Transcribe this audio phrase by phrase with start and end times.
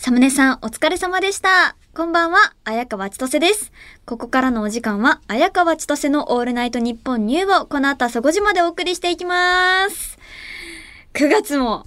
[0.00, 1.74] サムネさん、お疲れ様でした。
[1.92, 3.72] こんばんは、綾川千歳です。
[4.06, 10.16] ここからのお時間は、綾川千歳のオールナイトニッポンニューをこの後朝5時までお送りしていきます。
[11.14, 11.84] 9月も、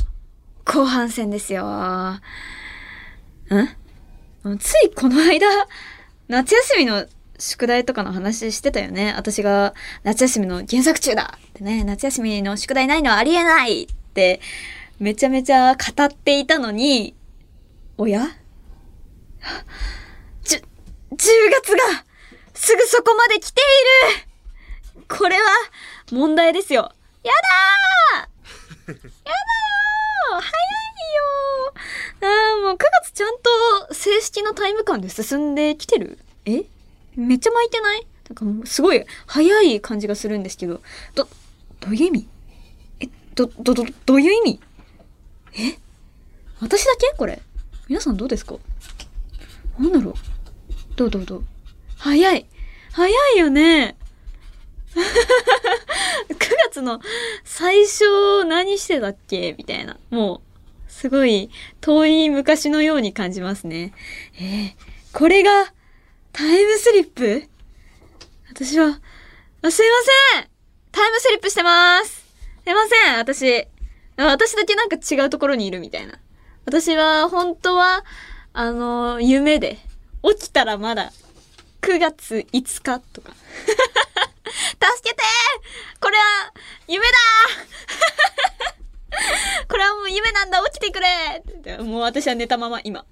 [0.65, 1.65] 後半戦ですよ。
[1.65, 2.19] ん？
[4.59, 5.47] ついこの間、
[6.28, 7.05] 夏休みの
[7.39, 9.13] 宿題とかの話してたよね。
[9.15, 9.73] 私が
[10.03, 14.41] 夏休みの原作中だってね、夏休みの宿題ないのはありえないって、
[14.99, 17.16] めちゃめちゃ語っていたのに、
[18.02, 18.26] おや？
[20.44, 20.64] じゅ、10
[21.14, 22.04] 月が
[22.55, 23.62] すぐそこまで来て
[24.96, 25.05] いる。
[25.08, 25.44] これは
[26.12, 26.92] 問題ですよ。
[27.23, 27.32] や
[28.18, 28.90] だー！
[28.98, 30.42] やだよー！
[30.42, 30.50] 早い
[31.14, 32.26] よー！
[32.26, 36.18] あーもう9月ちゃんと正式なタイム感で進んできてる？
[36.45, 36.64] え？
[37.16, 38.08] めっちゃ巻いてない？
[38.30, 40.81] なんかもうすごい早い感じがするんですけど、
[41.14, 41.28] ど、
[41.80, 42.28] どういう意味？
[43.02, 44.59] え、ど、ど、ど、どういう意味？
[45.54, 45.78] え？
[46.62, 47.14] 私だけ？
[47.16, 47.40] これ？
[47.91, 48.55] 皆さんどうですか？
[49.77, 50.13] なんだろう？
[50.95, 51.44] どうどうどう？
[51.97, 52.47] 早い。
[52.94, 53.97] 早いよね
[54.95, 56.36] !9
[56.69, 57.02] 月の
[57.44, 59.56] 最初何してたっけ？
[59.58, 59.97] みたいな。
[60.09, 60.42] もう、
[60.89, 61.50] すごい
[61.81, 63.92] 遠い昔のように感じますね。
[64.39, 64.73] えー、
[65.12, 65.52] これが
[66.31, 67.44] タイムスリップ？
[68.53, 69.02] 私は、すい
[69.64, 69.84] ませ
[70.39, 70.47] ん。
[70.94, 72.09] タイムスリップしてます。
[72.64, 73.17] すいません。
[73.17, 73.67] 私、
[74.16, 76.17] 私だけなんか違うところにいるみたいな。
[76.66, 78.04] 私は本当は、
[78.54, 79.78] あの、夢で、
[80.23, 81.12] 起きたらまだ、
[81.81, 83.34] 9月5日とか。
[83.34, 85.22] 助けて
[86.00, 86.23] これは、
[86.88, 87.12] 夢だ
[89.68, 93.06] これはもう夢なんだ起きてくれもう私は寝たまま、今。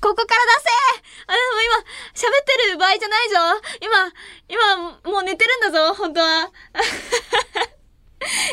[0.00, 0.68] ここから出せ
[1.26, 1.76] あ、でも今、
[2.14, 3.36] 喋ってる場合じゃないぞ
[3.80, 4.12] 今、
[5.04, 6.50] 今、もう寝てるんだぞ本当は。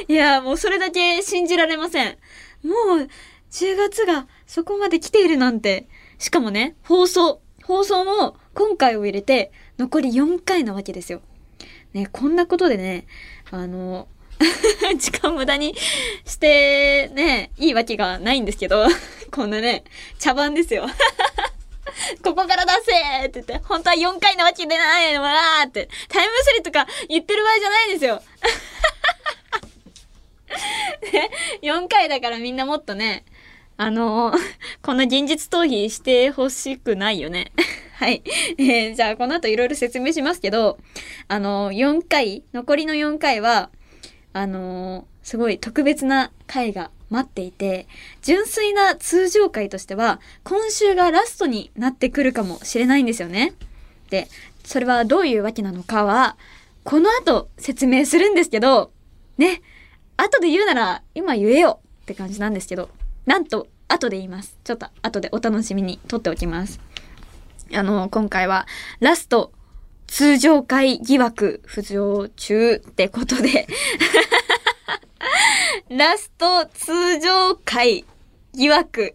[0.08, 2.18] いや、もうそれだけ信じられません。
[2.64, 3.10] もう、
[3.56, 5.88] 10月がそこまで来ているなんて。
[6.18, 7.42] しかもね、放送。
[7.64, 11.22] 放送も今回を入れて残り4回なわけですよ。
[11.94, 13.08] ね、こんなことでね、
[13.50, 14.10] あの、
[15.00, 15.74] 時間無駄に
[16.26, 18.88] してね、いいわけがないんですけど、
[19.32, 19.86] こんなね、
[20.20, 20.88] 茶番ですよ。
[22.22, 28.22] ここから出せって言って、本当は4回なわけでないのわーって、タイムスリとか言ってる場合じゃないんですよ。
[31.14, 31.32] ね、
[31.62, 33.24] 4回だからみんなもっとね、
[33.78, 34.34] あの、
[34.82, 37.52] こんな現実逃避してほしくないよね。
[37.96, 38.24] はい。
[38.58, 40.78] えー、じゃあこの後いろいろ説明しますけど、
[41.28, 43.70] あのー、4回、残りの4回は、
[44.34, 47.88] あの、すごい特別な回が待っていて、
[48.22, 53.54] 純粋な通常回としては、今週がラストになってくるかもしれないんですよね。
[54.10, 54.28] で、
[54.64, 56.38] それはどういうわけなのかは、
[56.84, 58.92] この後説明するんですけど、
[59.38, 59.62] ね、
[60.18, 62.90] 後で言うなら今言えよって感じなんですけど、
[63.26, 64.58] なんと後で言います。
[64.64, 66.80] ちょっと後でお楽しみに撮っておきます。
[67.74, 68.68] あの、今回は
[69.00, 69.52] ラスト
[70.08, 73.68] 通常会疑惑浮上中ってことで
[75.90, 78.06] ラスト通常会
[78.54, 79.12] 疑惑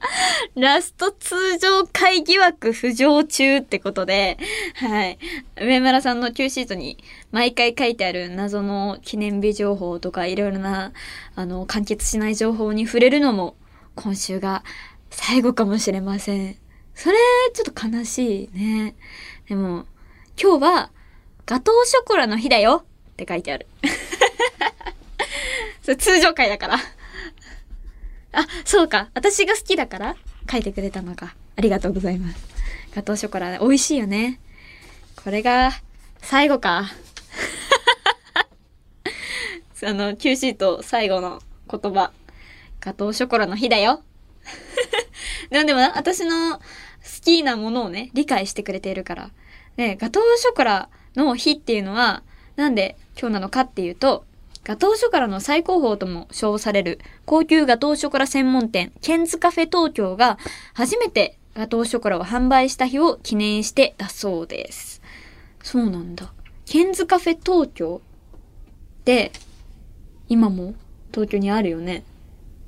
[0.54, 4.38] ラスト通常会疑惑浮上中ってことで、
[4.74, 5.18] はい。
[5.60, 6.98] 上村さんの Q シートに
[7.30, 10.92] 毎回書いてある謎の記念日情報とかいろいろな、
[11.34, 13.56] あの、完結しない情報に触れるのも
[13.94, 14.64] 今週が
[15.10, 16.56] 最後かもしれません。
[16.94, 17.16] それ、
[17.52, 18.94] ちょっと悲しいね。
[19.48, 19.86] でも、
[20.40, 20.90] 今日は
[21.46, 23.66] ガトーショコラの日だよって書いてある。
[25.82, 26.78] それ通常会だから。
[28.32, 29.10] あ、そうか。
[29.14, 30.16] 私が好きだから
[30.50, 31.34] 書いてくれたのか。
[31.56, 32.46] ありがとうございます。
[32.94, 34.40] ガトーショコラ美味しいよね。
[35.22, 35.72] これが
[36.20, 36.90] 最後か。
[39.84, 41.40] あの、Q シート最後の
[41.70, 42.12] 言葉。
[42.80, 44.02] ガトーショコラの日だよ。
[45.50, 46.62] な んでもな、私の好
[47.24, 49.30] きなものをね、理解してくれているから。
[49.76, 52.22] ね、ガトーショコラの日っていうのは、
[52.56, 54.24] なんで今日なのかっていうと、
[54.68, 60.36] ガトーショコラの最高峰とも称される高級ガトーショコラ専門店、ケンズカフェ東京が
[60.74, 65.00] 初めてガトーショコラを販売した日を記念してだそうです。
[65.62, 66.34] そうなんだ。
[66.66, 68.02] ケンズカフェ東京
[69.00, 69.32] って、
[70.28, 70.74] 今も
[71.14, 72.04] 東京にあるよね。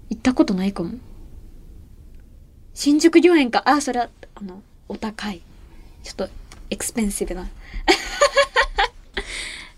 [0.08, 0.92] 行ったことないかも。
[2.72, 3.62] 新宿御苑か。
[3.66, 5.42] あ、それは、あの、お高い。
[6.02, 6.30] ちょっと、
[6.70, 7.44] エクスペンシブな。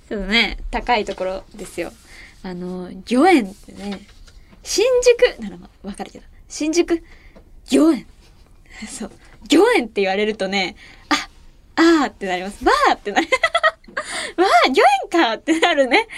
[0.09, 1.93] ちょっとね、高いところですよ。
[2.43, 4.01] あの、御苑ってね、
[4.63, 7.03] 新宿ならわかるけど、新宿
[7.73, 8.07] 御苑。
[8.89, 9.11] そう。
[9.51, 10.77] 御苑って言われるとね、
[11.09, 11.29] あ、
[11.77, 12.65] あーってなります。
[12.65, 13.29] わーってなる。
[14.37, 16.09] わー、御苑かってなるね。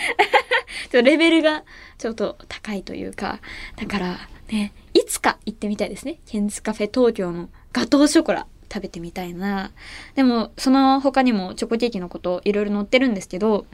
[0.91, 1.65] ちょレベルが
[1.99, 3.41] ちょっと高いというか、
[3.77, 6.21] だから、ね、いつか行ってみたいですね。
[6.27, 9.73] ケンズカフェ東京のガトーショコラ食べてみたいな。
[10.15, 13.67] でも、その他にもチョコケーキのこといろいろ載ってるんですけど、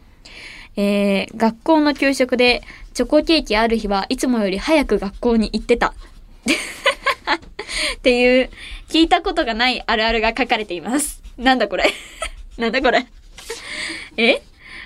[0.77, 2.63] えー、学校の給食で
[2.95, 5.95] チョコケーキある日はいつもより早く学校に行ってた。
[7.97, 8.51] っていう、
[8.89, 11.23] 聞いたことがないあるあるが書かれています。
[11.37, 11.85] なんだこれ
[12.59, 13.07] なんだこれ
[14.17, 14.43] え？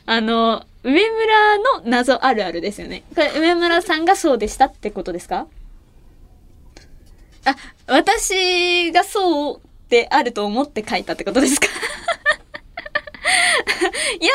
[0.06, 3.02] あの、上村の謎あるあるですよね。
[3.14, 5.46] これ、上村さんがそうでしたってことですか？
[7.46, 7.56] あ、
[7.86, 11.68] 私がそうであると思って書いたってことですか？
[14.20, 14.30] いや、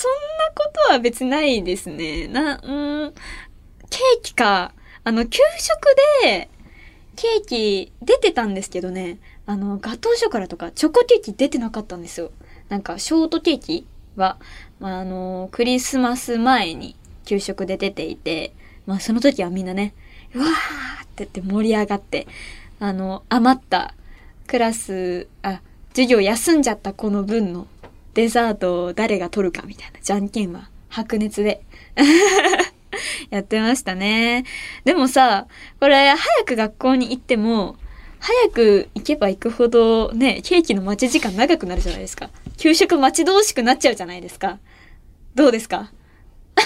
[0.00, 0.18] そんな
[0.54, 2.26] ことは別ないですね。
[2.26, 3.12] な、うん、
[3.90, 4.72] ケーキか。
[5.04, 6.48] あの、給食で、
[7.16, 12.30] ケーキ出てたんですけどね、あの、ガトーショコラとかチョコケーキ出てなかったんですよ。
[12.70, 13.86] なんか、ショートケーキ
[14.16, 14.38] は、
[14.78, 16.96] まあ、あの、クリスマス前に
[17.26, 18.54] 給食で出ていて、
[18.86, 19.92] まあ、その時はみんなね、
[20.34, 20.48] うわー
[21.04, 22.26] って言って盛り上がって、
[22.78, 23.94] あの、余った
[24.46, 25.60] クラス、あ、
[25.90, 27.66] 授業休んじゃった子の分の
[28.14, 31.62] デザートを誰が取るかみたいな、じゃんけんは白熱で
[33.30, 34.44] やってましたね。
[34.84, 35.46] でもさ、
[35.78, 37.76] これ早く学校に行っても、
[38.18, 42.28] 早く行けば行くほどね、ケーキの待ち時間長くなるじゃないですか。
[42.56, 44.58] 給食待ち遠しくなっちゃうじゃないですか。
[45.34, 45.90] どうですか？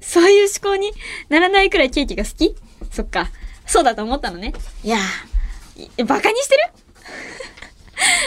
[0.00, 0.92] そういう思考に
[1.30, 2.54] ならないくらいケーキが好き？
[2.90, 3.30] そっか。
[3.66, 4.52] そうだと思ったのね。
[4.84, 6.60] いやー、バカにしてる？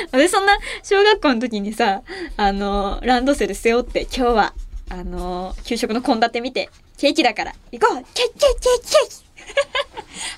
[0.11, 2.01] 私そんな小学校の時にさ、
[2.37, 4.53] あの、ランドセル背負って今日は、
[4.89, 9.25] あの、給食の献立見て、ケーキだから、行こうケーキケーキケーキ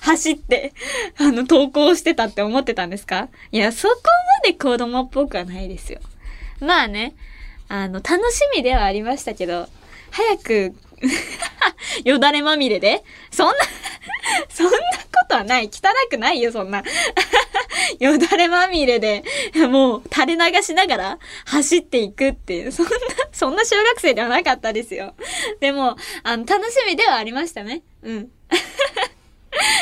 [0.02, 0.72] 走って、
[1.18, 3.28] あの、投稿してたって思ってたんですか？
[3.52, 3.94] いや、そこ
[4.42, 6.00] まで子供っぽくはないですよ。
[6.60, 7.14] まあね、
[7.68, 9.68] あの、楽しみではありましたけど、
[10.10, 10.74] 早く
[12.04, 13.02] よだれまみれで？
[13.30, 13.54] そんな
[14.48, 14.78] そんなこ
[15.28, 15.70] とはない。
[15.72, 16.82] 汚くないよ、そんな
[17.98, 19.24] よだれまみれで、
[19.68, 22.90] もう垂れ流しながら走っていくっていう、そんな、
[23.32, 25.14] そんな小学生ではなかったですよ。
[25.60, 27.82] でも、あの、楽しみではありましたね。
[28.02, 28.30] うん。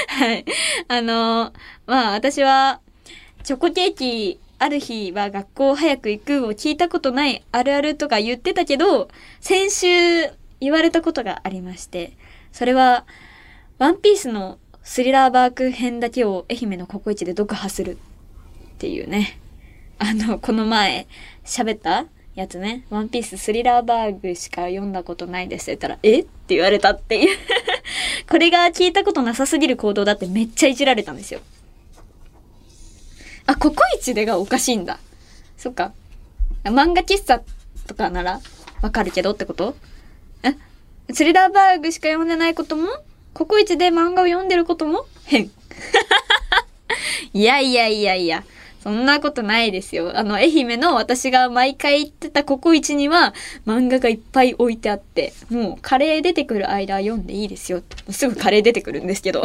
[0.09, 0.45] はい。
[0.89, 1.53] あの、
[1.87, 2.81] まあ私は、
[3.43, 9.09] チョコケーキ、ある日は学校早く行くを聞いたことないあるあるとか言ってたけど、
[9.41, 10.31] 先週
[10.61, 12.13] 言われたことがありまして、
[12.53, 13.07] それは、
[13.79, 17.99] ワンピースのスリラーバーク編だけを愛媛のココイチで読破するっ
[18.79, 19.39] ていうね。
[19.99, 21.07] あの、この前
[21.45, 22.87] 喋ったやつね。
[22.91, 26.21] ワンピーススリラーバーグしか読んだことないですって言ったら、え？
[26.21, 27.37] って言われたっていう
[28.31, 31.41] これが聞いたことなさすぎる行動だってめっちゃいじられたんですよ。
[33.47, 34.99] あ、ココイチでがおかしいんだ。
[35.57, 35.93] そっか。
[36.65, 37.43] 漫画喫茶
[37.87, 38.41] とかなら
[38.83, 39.77] わかるけどってこと？
[41.13, 42.89] スリラーバーグしか読んでないことも？
[43.33, 45.07] ココイチで漫画を読んでることも？
[45.25, 45.51] 変。
[47.33, 48.45] いやいやいやいや。
[48.83, 50.17] そんなことないですよ。
[50.17, 53.35] あの、愛媛の私が毎回行ってたココイチには
[53.67, 57.83] 漫画がいっぱい置いてあって、もうカレー出てくる間読んでいいですよ。
[58.11, 59.43] すぐカレー出てくるんですけど。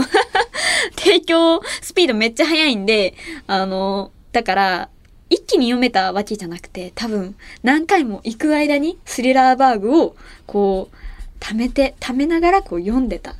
[0.95, 3.15] 提供スピードめっちゃ速いんで、
[3.47, 4.89] あの、だから、
[5.31, 10.15] 一気に読めたわけじゃなくて、多分何回も行く間にスリラーバーグを
[10.45, 10.95] こう、
[11.41, 13.35] 貯めて、貯めながらこう読んでた。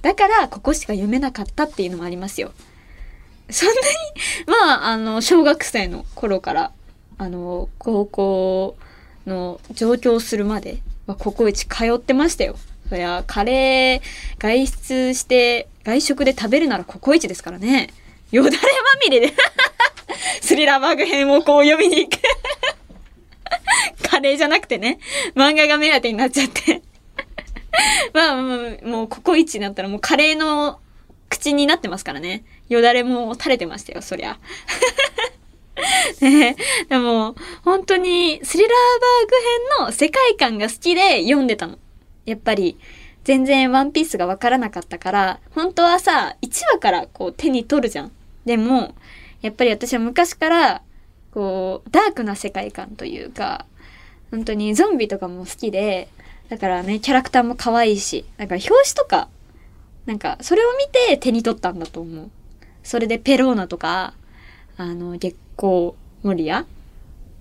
[0.00, 2.52] だから、ここしか読めなかったっていうのもありますよ。
[3.50, 3.78] そんなに、
[4.46, 6.72] まあ、あの、小学生の頃から、
[7.18, 8.76] あの、高校
[9.26, 12.56] の上京するまではココイチ通ってましたよ。
[12.88, 17.90] そりゃ、カレー、外出して、外食で食べるならココイチですからね。
[18.32, 18.62] よだれま
[19.04, 19.34] みれで
[20.40, 22.18] スリラーバグ編をこう読みに行く
[24.08, 24.98] カレーじゃなくてね、
[25.34, 26.82] 漫画が目当てになっちゃって
[28.12, 30.80] まあ、もう、ココイチになったらもうカレーの
[31.28, 32.44] 口になってますからね。
[32.68, 34.38] よだれも垂れてましたよ、そりゃ。
[36.20, 36.56] ね
[36.88, 39.34] でも、本当に、スリラーバーグ
[39.80, 41.78] 編の世界観が好きで読んでたの。
[42.24, 42.78] やっぱり、
[43.24, 48.12] 全然ワンピースがわからなかったから、本当はさ、1話からこう手に取るじゃん。
[48.44, 48.94] でも、
[49.40, 50.82] やっぱり私は昔から、
[51.32, 53.66] こう、ダークな世界観というか、
[54.30, 56.08] 本当にゾンビとかも好きで、
[56.52, 59.30] だからね、キャラクターも可愛いし、だから表紙とか
[60.04, 62.30] なんか、それを見て手に取ったんだと思う。
[62.82, 64.12] それでペローナとか、
[64.76, 65.92] あの、月光
[66.22, 66.66] モリア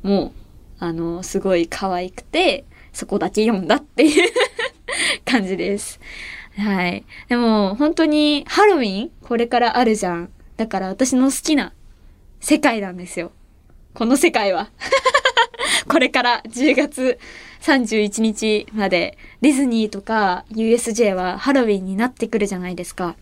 [0.02, 0.32] も、
[0.80, 2.64] あの、すごい可愛くて、
[2.94, 4.32] そこだけ読んだっていう
[5.26, 6.00] 感じです。
[6.56, 7.04] はい。
[7.28, 10.30] でも、本当に、ハロウィンこれからあるじゃん。
[10.56, 11.74] だから私の好きな
[12.40, 13.34] 世界なんですよ。
[13.94, 14.70] この世界は。
[15.88, 17.20] これから10月
[17.62, 23.16] 31日までディズニーとか USJ はハロウィンになってくるじゃないですか。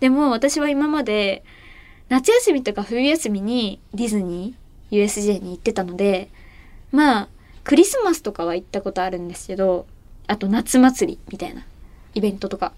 [0.00, 1.44] でも私は今まで
[2.08, 6.30] 夏休みとか冬休みにディズニー USJ に行ってたので、
[6.92, 7.28] まあ、
[7.64, 9.86] クリスマスとかは行ったことあるんですけど、
[10.26, 11.64] あと夏祭りみたいな
[12.14, 12.72] イベントとか。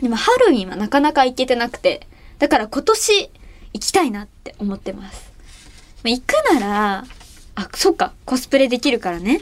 [0.00, 2.06] でもハロウィンはなかなか行けてなくて、
[2.38, 3.30] だから今年
[3.72, 5.33] 行きたいなって思ってます。
[6.04, 7.04] まあ、行くなら、
[7.54, 9.40] あ、そっか、コスプレできるからね。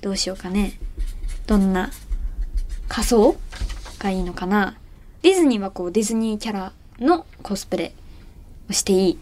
[0.00, 0.78] どうしようかね。
[1.46, 1.90] どんな
[2.88, 3.36] 仮装
[3.98, 4.76] がいいのかな。
[5.20, 7.92] ディズニーはこうディズニーキャラのコスプレ
[8.70, 9.18] をしていい。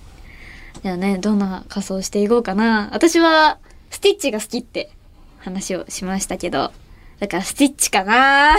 [0.83, 2.89] じゃあね、どんな仮装していこうかな。
[2.93, 3.59] 私は
[3.91, 4.93] スティッチが好きって
[5.39, 6.73] 話をしましたけど、
[7.19, 8.55] だからスティッチかな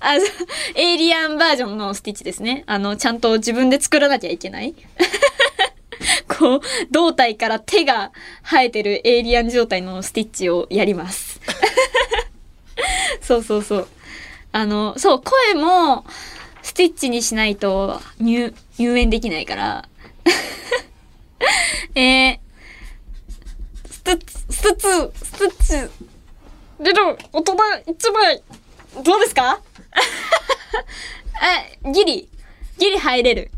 [0.00, 0.20] あの、
[0.76, 2.64] エイリアンバージョンのスティッチですね。
[2.66, 4.74] あの、ちゃんと自分で作らなきゃいけない
[6.40, 11.38] こう、胴体から手が生えてるエイリアン状態のスティッチをやります。
[13.20, 13.88] そうそうそう。
[14.52, 16.04] あの、そう、声も、
[16.62, 19.88] スティッチにしないと入、入園できないから。
[21.94, 22.38] えー、
[23.90, 25.90] ステッチ、ステッチ、ステッチ、
[26.82, 27.54] 出る、大人
[27.86, 28.42] 一枚、
[29.04, 29.60] どうですか？
[31.84, 32.28] あ、ギリ、
[32.78, 33.50] ギリ入れる。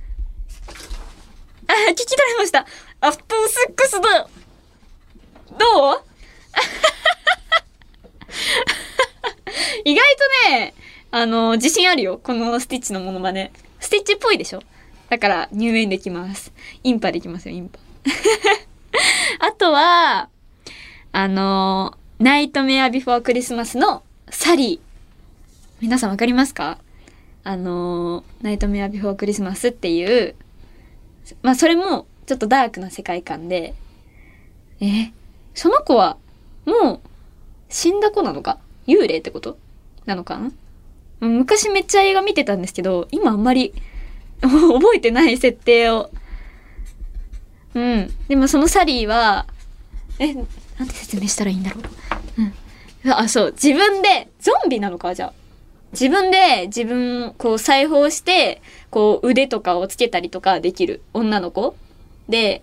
[1.72, 2.66] あ、聞き取れました。
[3.00, 4.28] アフターセックスだ
[5.58, 6.02] どう？
[9.84, 10.04] 意外
[10.46, 10.74] とね、
[11.10, 12.20] あの、自信あるよ。
[12.22, 13.52] このスティッチのものまね。
[13.80, 14.62] スティッチっぽいでしょ？
[15.10, 16.52] だから入園できます。
[16.84, 17.78] インパできますよ、インパ。
[19.46, 20.28] あとは、
[21.12, 24.80] あの、ナイトメアビフォークリスマスのサリー。
[25.80, 26.78] 皆さんわかりますか？
[27.44, 30.34] あの、ナイトメアビフォークリスマスっていう、
[31.42, 33.74] まあそれもちょっとダークな世界観で、
[34.80, 35.12] え、
[35.54, 36.16] その子は
[36.64, 37.00] もう
[37.68, 39.58] 死んだ子なのか幽霊ってこと
[40.06, 40.38] なのか？
[40.38, 40.50] な
[41.28, 43.72] 昔めっちゃ映画見てたんですけど、今あんまり
[44.42, 46.10] 覚えてない設定を。
[47.74, 48.12] うん。
[48.28, 49.46] でもそのサリーは、
[50.18, 50.46] え、なん
[50.88, 52.42] て説明したらいいんだろう？
[53.04, 53.12] うん。
[53.12, 53.52] あ、そう。
[53.52, 55.14] 自分で、ゾンビなのか？
[55.14, 55.32] じゃあ。
[55.92, 61.76] 自分で自分、こう裁縫して、こう腕とかをつけたりとかできる女の子
[62.28, 62.62] で、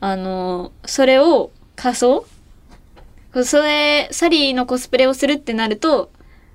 [0.00, 2.26] あの、それを仮装
[3.44, 6.10] それ、サリーのコスプレをするってなると、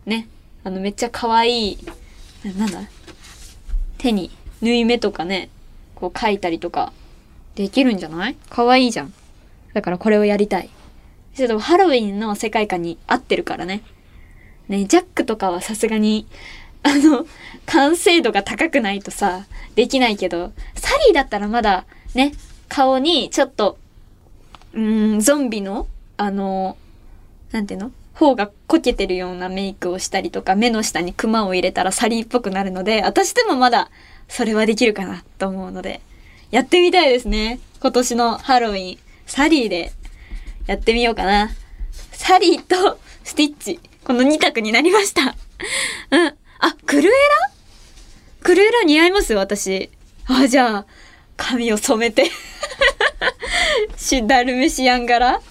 [0.06, 0.28] ね、
[0.64, 1.78] あの、めっちゃ可愛い、
[2.58, 2.82] なんだ
[4.00, 4.32] 手に
[4.62, 5.50] 縫い目とかね、
[5.96, 6.92] こう描いたりとか、
[7.56, 8.36] できるんじゃない？
[8.50, 9.14] 可愛いじゃん。
[9.74, 10.70] だからこれをやりたい。
[11.36, 13.84] ちょっとハロウィンの世界観に合ってるからね。
[14.67, 16.27] ね、ジャックとかはさすがに、
[16.84, 17.25] あの、
[17.65, 22.34] 完成度が高くないとさ、できないけど、サリーだったらまだ、ね、
[22.70, 23.77] 顔にちょっと、
[24.74, 26.77] うん、ゾンビの、あの、
[27.51, 27.91] なんていうの？
[28.13, 33.89] 方がこけてるようなメイクをしたりとか、目の下にクマを入れたらサリーっぽくなるので、私でもまだ
[34.27, 36.00] それはできるかなと思うので、
[36.51, 37.60] やってみたいですね。
[37.82, 39.91] 今年のハロウィン、サリーで
[40.67, 41.50] やってみようかな。
[42.12, 45.36] サリーとスティッチ、この2択になりました。
[46.12, 46.27] うん。
[46.60, 47.51] あ、クルエラ？
[48.41, 49.33] クルエラ似合います？
[49.33, 49.89] 私。
[50.25, 50.86] あ、じゃあ、
[51.38, 52.29] 髪を染めて
[53.98, 55.41] シダルメシアン柄あ、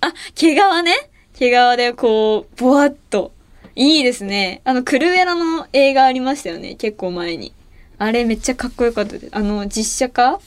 [0.00, 1.10] あ、毛皮ね。
[1.34, 3.32] 毛皮でこう、ぼわっと。
[3.74, 4.60] いいですね。
[4.64, 6.74] あの、クルエラの映画ありましたよね。
[6.74, 7.52] 結構前に。
[7.98, 9.28] あれめっちゃかっこよかったです。
[9.32, 10.40] あの、実写化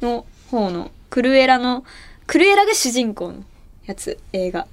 [0.00, 1.84] の方の、クルエラの、
[2.26, 3.44] クルエラが主人公の
[3.86, 4.66] やつ、映画。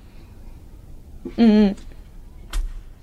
[1.36, 1.76] うんうん。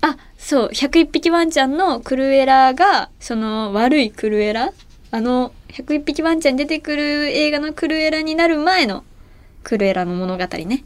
[0.01, 4.71] あ、そう、101匹ワンちゃんのクルエラが、その悪いクルエラ？
[5.11, 9.03] あの、101匹ワンちゃん出てくる映画のクルエラになる前の
[9.63, 10.83] クルエラの物語ね。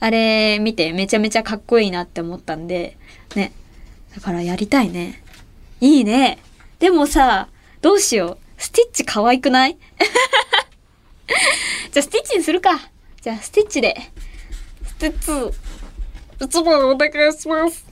[0.00, 2.96] あれ見てめちゃめちゃかっこいいなって思ったんで、
[3.34, 3.52] ね。
[4.14, 5.22] だからやりたいね。
[5.80, 6.38] いいね。
[6.78, 7.48] でもさ、
[7.80, 8.62] どうしよう。
[8.62, 9.76] スティッチ可愛くない？
[11.92, 12.90] じゃあスティッチにするか。
[13.20, 13.96] じゃあスティッチで。
[14.84, 15.58] スティッチ、
[16.40, 17.84] 一番お願いします。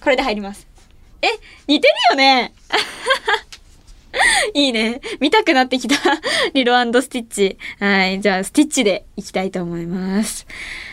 [0.00, 0.66] これで入ります。
[1.22, 1.28] え、
[1.68, 2.52] 似てるよね
[4.54, 5.00] いいね。
[5.20, 5.96] 見たくなってきた。
[6.54, 7.58] リロスティッチ。
[7.78, 8.20] はい。
[8.20, 10.46] じゃあ、スティッチでいきたいと思います。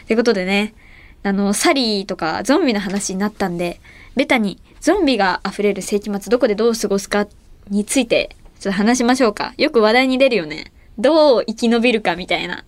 [0.08, 0.76] ということでね、
[1.24, 3.82] あの、サリーとかゾンビの話になったんで、
[4.16, 7.28] ベタにゾンビが溢れる世紀末どこでどう過ごすか
[7.70, 9.54] について、ちょっと話しましょうか。
[9.58, 10.72] よく話題に出るよね。
[10.98, 12.64] どう生き延びるかみたいな。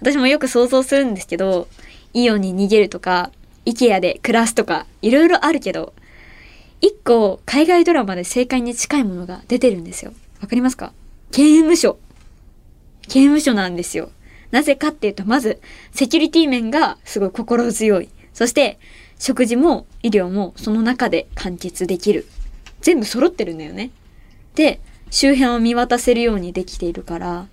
[0.00, 1.68] 私もよく想像するんですけど、
[2.12, 3.30] イオンに逃げるとか、
[3.66, 5.92] イケアで暮らすとか、いろいろあるけど、
[6.80, 10.12] 一個海外ドラマで正解に近いものが出てるんですよ。
[10.40, 10.92] わかりますか？
[11.32, 11.98] 刑務所。
[13.02, 14.10] 刑務所なんですよ。
[14.50, 15.60] なぜかっていうと、まず、
[15.92, 18.08] セキュリティ面がすごい心強い。
[18.32, 18.78] そして、
[19.18, 22.26] 食事も医療もその中で完結できる。
[22.82, 23.90] 全部揃ってるんだよね。
[24.54, 24.80] で、
[25.10, 27.48] 周辺を見渡せるようにできているから、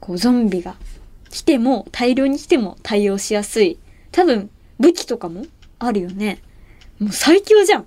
[0.00, 0.76] こうゾンビが
[1.28, 3.78] 来ても、大量に来ても対応しやすい。
[4.12, 4.48] 多分、
[4.80, 5.44] 武器とかも
[5.78, 6.42] あるよね。
[6.98, 7.86] もう最強じゃん。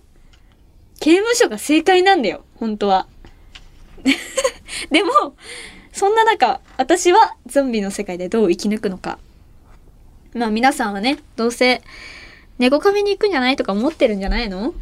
[1.00, 3.08] 刑務所が正解なんだよ、本当は。
[4.90, 5.36] でも、
[5.92, 9.20] そんな中、私はゾンビの世界でどう生き抜くのか。
[10.34, 11.82] まあ皆さんはね、どうせ、
[12.58, 14.74] 猫カフェに行くんじゃないとか思ってるんじゃないの？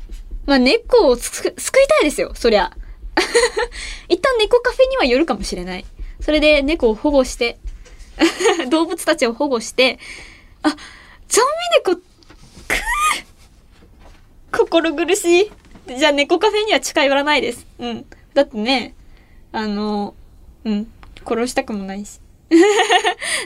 [0.45, 2.71] まあ猫を救いたいですよ、そりゃ。
[4.09, 5.85] 一旦猫カフェには寄るかもしれない。
[6.21, 7.57] それで猫を保護して、
[8.69, 9.99] 動物たちを保護して、
[10.63, 10.75] あ、
[11.31, 11.45] ゾン
[11.85, 15.51] ビ猫、くー心苦しい。
[15.97, 17.65] じゃあ猫カフェには近寄らないです。
[17.79, 18.05] うん。
[18.33, 18.95] だってね、
[19.53, 20.13] あの、
[20.65, 20.91] うん、
[21.25, 22.19] 殺したくもないし。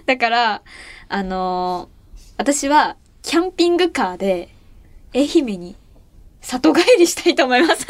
[0.08, 0.62] だから、
[1.10, 1.90] あの
[2.38, 4.50] 私は、キャンピングカーで、
[5.14, 5.76] 愛媛に、
[6.42, 7.86] 里帰りしたいと思います。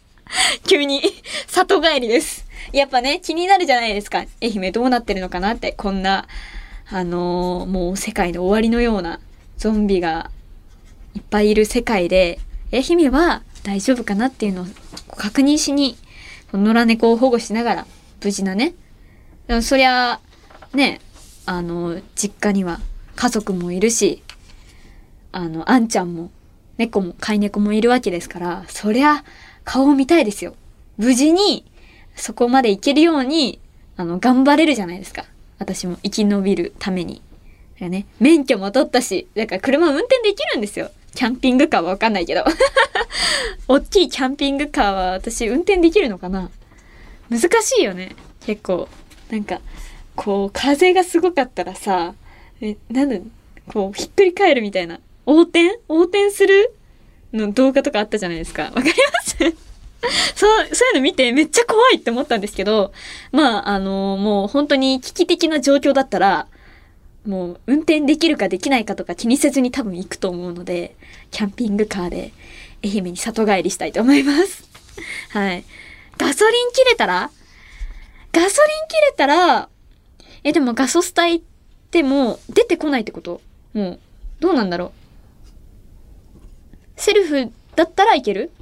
[0.66, 1.02] 急に、
[1.46, 2.46] 里帰りです。
[2.72, 4.24] やっぱね、気になるじゃないですか。
[4.42, 6.26] 愛媛どうなってるのかなって、こんな、
[6.88, 9.20] あのーもう世界の終わりのような、
[9.56, 10.30] ゾンビが
[11.14, 12.38] いっぱいいる世界で、
[12.72, 14.66] 愛媛は大丈夫かなっていうのを
[15.16, 15.96] 確認しに、
[16.52, 17.86] 野良猫を保護しながら、
[18.22, 18.74] 無事なね。
[19.62, 20.20] そりゃ、
[20.74, 21.00] ね、
[21.44, 22.80] あの、実家には
[23.16, 24.22] 家族もいるし、
[25.32, 26.30] あの、あんちゃんも、
[26.78, 29.24] 猫も、飼い猫もいるわけですから、そりゃ、
[29.64, 30.54] 顔を見たいですよ。
[30.98, 31.64] 無事に、
[32.14, 33.60] そこまで行けるように、
[33.96, 35.24] あの、頑張れるじゃないですか。
[35.58, 37.16] 私も生き延びるために。
[37.16, 37.24] だか
[37.80, 40.90] らね、免許も取ったし、だから車運転できるんですよ。
[41.14, 42.44] キャンピングカーはわかんないけど。
[43.68, 46.50] 大きいキャンピングカーは私運転できるのかな？
[47.30, 48.14] 難しいよね。
[48.44, 48.88] 結構。
[49.30, 49.60] なんか、
[50.14, 52.14] こう、風がすごかったらさ、
[52.60, 53.16] え、なんだ、
[53.72, 55.00] こう、ひっくり返るみたいな。
[55.26, 55.80] 横転？
[55.88, 56.72] 横転する？
[57.32, 58.64] の動画とかあったじゃないですか。
[58.64, 58.92] わかりま
[59.50, 59.65] す？
[60.36, 62.92] そう、そういうの見てめっちゃ怖いって思ったんですけど、
[63.32, 66.46] まあ、あのもう本当に危機的な状況だったら、
[67.26, 70.94] もう運転できるかできないかとか気にせずに多分行くと思うので、
[71.32, 72.32] キャンピングカーで
[72.84, 74.64] 愛媛に里帰りしたいと思います。
[75.30, 75.64] はい。
[76.18, 77.30] ガソリン切れたら？
[78.32, 79.68] ガソリン切れたら、
[80.44, 81.44] え、でもガソスタ行っ
[81.90, 83.40] ても出てこないってこと？
[83.74, 83.98] もう、
[84.38, 84.92] どうなんだろ
[86.96, 87.00] う？
[87.00, 88.52] セルフだったらいける？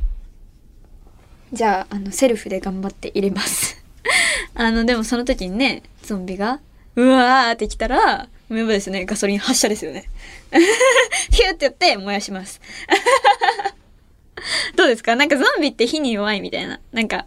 [1.54, 3.82] じゃあ、あの、セルフで頑張って入れます。
[4.54, 6.60] あの、でもその時にね、ゾンビが、
[6.96, 9.04] うわーって来たら、もうですね。
[9.06, 10.04] ガソリン発射ですよね。
[11.30, 12.60] ヒューってやって燃やします。
[14.76, 15.16] どうですか？
[15.16, 16.80] なんかゾンビって火に弱いみたいな。
[16.92, 17.26] なんか、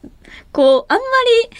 [0.51, 1.03] こう、あんま
[1.49, 1.57] り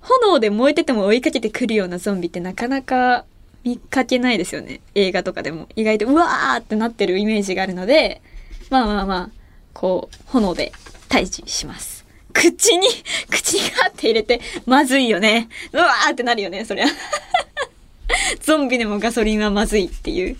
[0.00, 3.24] 炎で燃えてても追いかけてくるようなゾンビってなかなか
[3.64, 4.80] 見かけないですよね。
[4.94, 5.68] 映画とかでも。
[5.76, 8.20] 意外とうわーってなってるイメージがあるので、
[8.70, 9.30] まあまあまあ、
[9.72, 10.72] こう、炎で
[11.08, 11.97] 退治します。
[12.38, 12.86] 口に、
[13.28, 15.48] 口にガって入れて、まずいよね。
[15.72, 16.86] うわーってなるよね、そりゃ。
[18.40, 20.36] ゾンビでもガソリンはまずいっていう。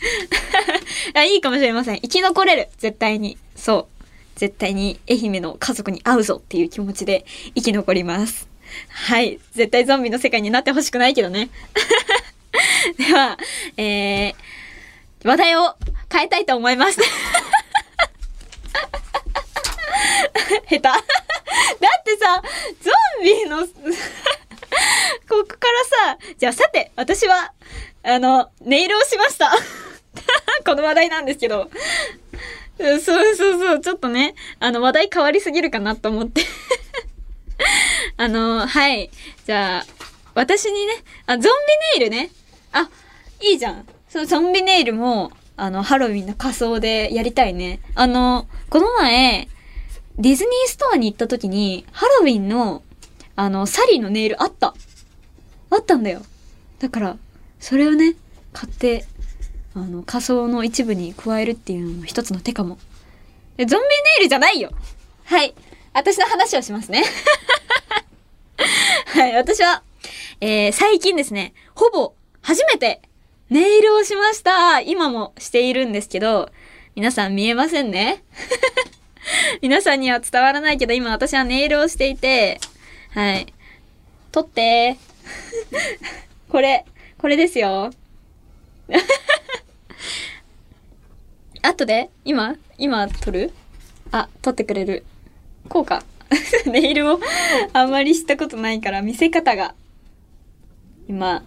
[1.14, 2.00] あいいかもしれません。
[2.00, 2.68] 生き残れる。
[2.78, 3.36] 絶対に。
[3.56, 4.04] そう。
[4.36, 8.48] 絶対に愛媛の家族に会うぞっていう気持ちで生き残ります。
[8.88, 9.40] はい。
[9.54, 11.50] 絶対ゾンビの世界になってほしくないけどね。
[12.96, 13.36] では、
[13.76, 14.34] えー、
[15.24, 15.74] 話題を
[16.12, 17.00] 変えたいと思います。
[20.70, 21.27] 下手
[21.80, 22.42] だってさ、
[22.82, 23.68] ゾンビの、 こ
[25.28, 25.56] こか
[26.06, 27.52] らさ、じゃあさて、私は、
[28.02, 29.52] あの、ネイルをしました。
[30.64, 31.70] この話題なんですけど。
[32.78, 36.42] そうそうそう、ちょっとね、あの、話題変わりすぎるかなと思って。
[38.16, 39.10] あの、はい。
[39.44, 39.86] じゃあ、
[40.34, 40.92] 私にね、
[41.26, 41.52] あ、ゾン
[41.96, 42.30] ビネイルね。
[42.72, 42.88] あ、
[43.40, 43.86] いいじゃん。
[44.08, 47.80] そのゾンビネイルも、あの、ハロウィンの仮装でやりたいね。
[47.96, 49.48] あの、この前、
[50.18, 52.82] ディズニーストアに行った時に、ハロウィンの、
[53.36, 54.74] あの、サリーのネイルあった。
[55.70, 56.22] あったんだよ。
[56.80, 57.16] だから、
[57.60, 58.16] それをね、
[58.52, 59.04] 買って、
[59.74, 62.78] あの、仮装の一部に加えるっていうのも一つの手かも。
[63.58, 63.80] ゾンビネ
[64.20, 64.70] イルじゃないよ
[65.24, 65.54] はい。
[65.92, 67.04] 私の話をしますね。
[69.06, 69.82] はい、私は、
[70.40, 73.02] えー、最近ですね、ほぼ初めて
[73.50, 74.80] ネイルをしました。
[74.80, 76.50] 今もしているんですけど、
[76.96, 78.24] 皆さん見えませんね
[79.62, 82.60] 皆さんには伝わらないけど、今私はネイルをしていて、
[83.10, 83.52] はい。
[84.32, 84.96] 撮って
[86.48, 86.84] これ、
[87.18, 87.90] これですよ。
[91.62, 93.52] 後で今今撮る？
[94.12, 95.04] あ、撮ってくれる。
[95.68, 96.04] こうか。
[96.66, 97.20] ネイルを
[97.72, 99.74] あんまりしたことないから見せ方が。
[101.08, 101.42] 今、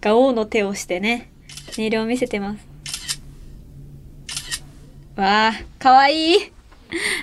[0.00, 1.30] ガオーの手をしてね、
[1.78, 2.71] ネイルを見せてます。
[5.16, 6.52] わあ、かわいい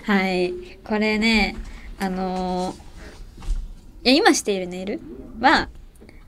[0.05, 0.53] はい。
[0.83, 1.55] これね、
[1.99, 5.01] あのー、いや、今しているネイル
[5.39, 5.69] は、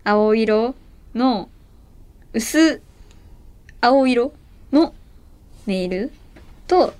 [0.04, 0.76] 青色
[1.13, 1.50] の、
[2.34, 2.82] 薄、
[3.80, 4.34] 青色
[4.71, 4.95] の
[5.67, 6.12] ネイル
[6.67, 6.95] と、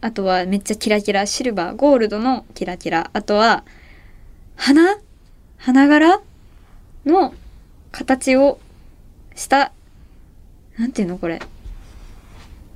[0.00, 3.10] あとはめっちゃキラキラ、シルバー、ゴールドのキラキラ。
[3.12, 3.64] あとは、
[4.54, 4.98] 花
[5.58, 6.20] 花柄
[7.04, 7.34] の
[7.90, 8.60] 形を
[9.34, 9.72] した、
[10.78, 11.40] なんていうのこれ？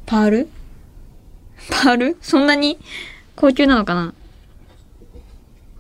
[0.07, 0.49] パール？
[1.69, 2.79] パールそんなに
[3.37, 4.15] 高級なのかな？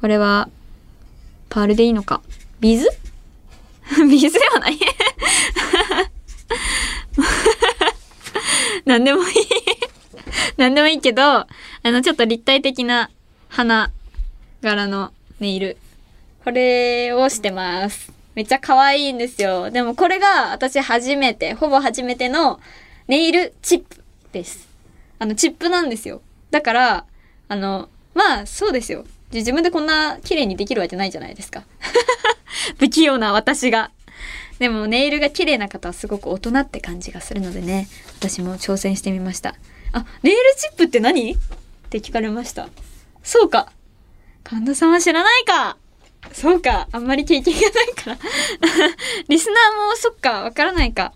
[0.00, 0.48] これは、
[1.48, 2.20] パールでいいのか？
[2.60, 2.88] ビズ
[4.08, 4.78] ビズではない
[8.84, 9.34] なんでもいい
[10.56, 11.48] なんでもいいけど、あ
[11.84, 13.10] の、ちょっと立体的な
[13.48, 13.90] 花
[14.62, 15.76] 柄のネイル。
[16.44, 18.12] これをしてます。
[18.34, 19.70] めっちゃ可愛いんですよ。
[19.70, 22.60] でもこれが私初めて、ほぼ初めての
[23.08, 24.69] ネイルチップです。
[25.20, 26.22] あの、チップなんですよ。
[26.50, 27.06] だから、
[27.48, 29.04] あの、まあ、そうですよ。
[29.32, 31.62] 自分でこんな綺麗にできるわけないじゃないですか。
[32.80, 33.90] 不器用な私が。
[34.58, 37.86] でもネイルが綺麗な方はすごく大人って感じがするのでね、
[38.18, 39.54] 私も挑戦してみました。
[39.92, 41.32] あ、ネイルチップって何？
[41.32, 41.36] っ
[41.90, 42.68] て聞かれました。
[43.22, 43.72] そうか。
[44.42, 45.76] 神田さんは知らないか。
[46.32, 46.88] そうか。
[46.92, 48.18] あんまり経験がないから。
[49.28, 51.12] リスナーもそっか、わからないか。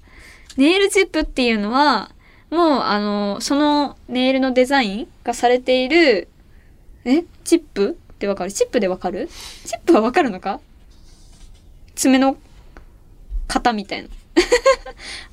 [0.57, 2.11] ネイルチップっていうのは、
[2.55, 6.29] もうあの、そのネイルのデザインがされている、
[7.05, 7.25] え？
[7.43, 8.53] チップってわかる？
[8.53, 9.29] チップでわかる？
[9.65, 10.61] チップはわかるのか？
[11.97, 12.37] 爪の
[13.49, 14.09] 型みたいな。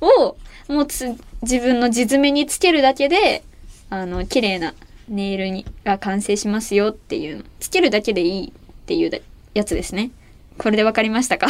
[0.00, 0.36] を、
[0.68, 3.44] もうつ、自分の地爪につけるだけで、
[3.88, 4.74] あの、綺麗な
[5.08, 7.44] ネイルに、が完成しますよっていうの。
[7.60, 8.52] つけるだけでいいっ
[8.86, 9.22] ていう
[9.54, 10.10] やつですね。
[10.58, 11.46] これでわかりましたか？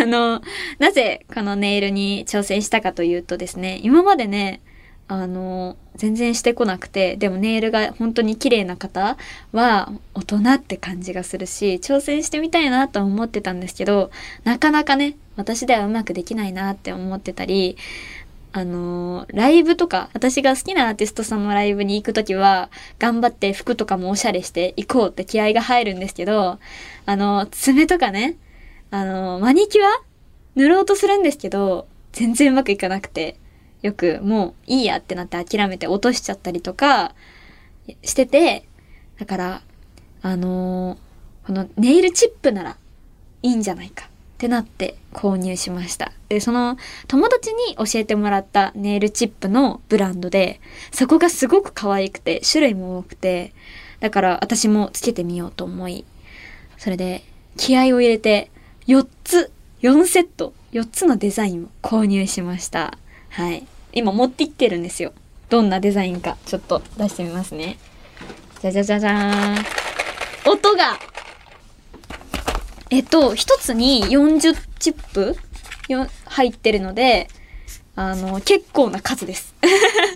[0.00, 0.42] あの、
[0.78, 4.60] なぜこのネイルに挑戦したかというとですね、今までね、
[5.08, 9.16] あの、全然してこなくて、でもネイルが本当に綺麗な方
[9.52, 14.10] は大人って感じがするし、挑戦してみたいなと思ってたんですけど、
[14.44, 17.76] なかなかね、私ではうまくできないなって思ってたり、
[18.52, 26.58] あのライブとか、私が好きなアーティストさんのライブに行くときは、頑張って服とかもおしゃれして行こうって気合が入るんですけど、
[27.04, 28.36] あの、爪とかね、
[28.96, 30.02] あの、マニキュア
[30.54, 33.38] 塗ろうとするんですけど、全然うまくいかなくて、
[33.82, 37.14] よくもういいやってなって諦めて落としちゃったりとか
[38.02, 38.66] してて、
[39.18, 39.62] だから、
[40.22, 40.96] あの
[41.46, 42.76] このネイルチップなら
[43.42, 46.12] いいんじゃないかってなって購入しました。
[46.30, 50.58] で、その友達に教えてもらったネイルチップのブランドで、
[50.90, 53.52] そこがすごく可愛くて、種類も多くて、
[54.00, 56.06] だから私もつけてみようと思い、
[56.78, 57.24] それで
[57.58, 58.50] 気合を入れて
[58.86, 62.96] 4つ、4セット、4つのデザインを購入しました。
[63.30, 63.66] はい。
[63.92, 65.12] 今持ってきてるんですよ。
[65.48, 67.78] どんなデザインか、ちょっと出してみますね。
[68.60, 70.52] じゃじゃじゃじゃーん。
[70.52, 70.98] 音が
[72.90, 75.36] えっと、一つに40チップ
[75.88, 77.28] よ入ってるので、
[77.96, 79.54] あの、結構な数です。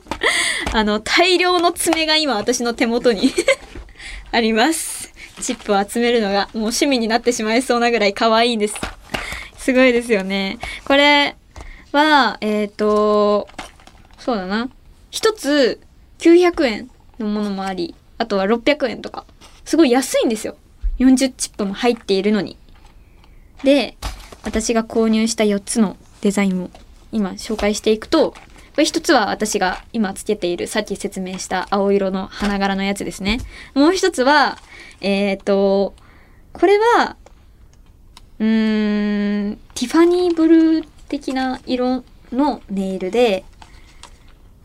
[0.73, 3.33] あの、大量の爪が今私の手元に
[4.31, 5.00] あります。
[5.41, 8.77] チップを集めるのがもう趣味になってしまいそうなぐらい可愛いです。
[9.57, 10.59] すごいですよね。
[10.85, 11.37] これ
[11.93, 13.49] は、えっ、と、
[14.19, 14.71] そうだな。
[15.11, 15.81] 一つ
[16.19, 19.25] 900円のものもあり、あとは600円とか。
[19.65, 20.57] すごい安いんですよ。
[20.99, 22.57] 40チップも入っているのに。
[23.65, 23.97] で、
[24.45, 26.71] 私が購入した4つのデザインを
[27.13, 28.35] 今紹介していくと、
[28.81, 33.37] これ一つは私が今つけているさっき説明した青色の花柄のやつですね。
[33.75, 34.57] もう一つは、
[35.03, 35.93] えっ、と、
[36.55, 37.19] これは、
[38.39, 43.45] うーん、ティファニーブルー的な色のネイルで、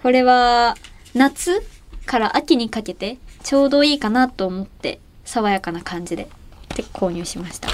[0.02, 0.78] これは
[1.14, 1.62] 夏
[2.06, 6.30] から秋にかけてちょうどいいかなと思って爽やかな感じで
[6.78, 7.68] で購入しました。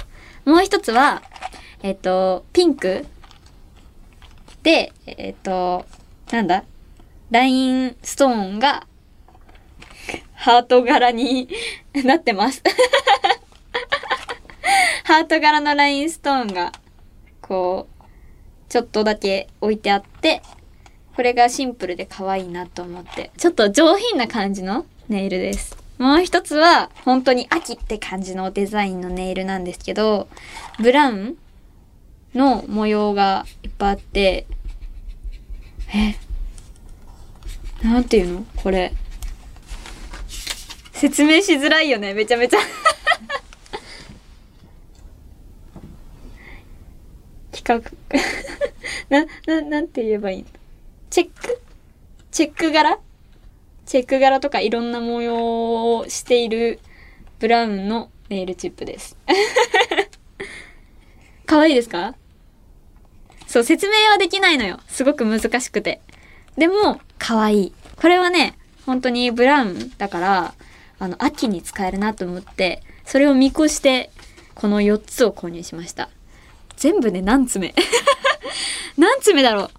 [0.45, 1.21] もう一つは、
[1.83, 3.05] えっ、と、ピンク
[4.63, 5.85] で、えっ、と、
[6.31, 6.63] なんだ？
[7.29, 8.87] ラインストーンが
[10.33, 11.47] ハート柄に
[12.03, 12.63] なってます。
[15.05, 16.71] ハート柄のラインストーンが、
[17.41, 18.03] こう、
[18.69, 20.41] ちょっとだけ置いてあって、
[21.15, 25.77] これがシンプルで可愛いなと思って、ちょっと上品な感じのネイルです。
[25.99, 30.27] もう一つは、本当に秋って感じのデザインのネイルなんですけど、
[30.79, 31.37] ブラウン
[32.33, 34.47] の模様がいっぱいあって、
[35.93, 36.15] え、
[37.83, 38.45] なんていうの？
[38.55, 38.93] これ。
[40.93, 42.57] 説明しづらいよね、めちゃめちゃ。
[47.51, 47.79] 聞か、
[49.09, 50.45] な、な、なんて言えばいいの？
[51.09, 51.59] チェック？
[52.31, 52.99] チェック柄？
[53.87, 56.79] チェック柄とかいろんな模様をしている
[57.39, 59.17] ブラウンのネイルチップです。
[61.47, 62.13] 可愛いですか？
[63.47, 64.79] そう、説明はできないのよ。
[64.87, 65.99] すごく難しくて。
[66.57, 67.73] でも、可愛い。
[67.95, 70.53] これはね、本当にブラウンだから、
[70.99, 74.11] あの、秋に使えるなと思って、それを見越して、
[74.55, 76.09] この4つを購入しました。
[76.77, 77.73] 全部で何爪
[78.97, 79.71] 何爪だろ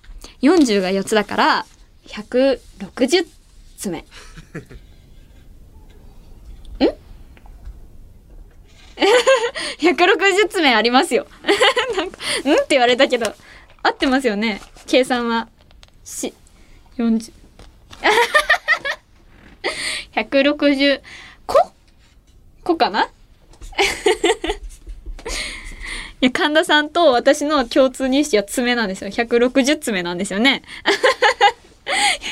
[0.43, 1.67] う ?40 が4つだから、
[2.07, 3.27] 160
[3.77, 3.99] 爪。
[3.99, 4.05] ん
[9.81, 11.27] ?160 爪ありますよ。
[11.97, 12.53] なんか、ん？
[12.55, 13.35] って言われたけど、
[13.83, 14.61] 合ってますよね？
[14.87, 15.49] 計算は。
[16.05, 16.35] し、
[16.99, 17.33] 40。
[20.15, 21.01] 160、
[21.47, 21.73] 個
[22.65, 23.09] 個かな？
[26.21, 29.11] いや、神田さんと私の共通認識は爪なんですよ。
[29.11, 30.63] 160爪なんですよね。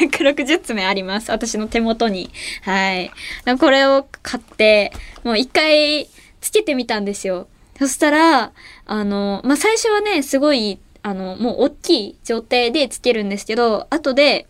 [0.01, 1.33] 160爪あります。
[1.33, 2.31] 私の手元に。
[2.63, 3.11] はい。
[3.59, 4.93] これを買って、
[5.25, 6.09] もう一回
[6.41, 7.49] つけてみたんですよ。
[7.79, 8.53] そしたら、
[8.87, 14.47] あの、まあ、最初はね、すごい、あの、もう大きい状態でつけるんですけど、後で、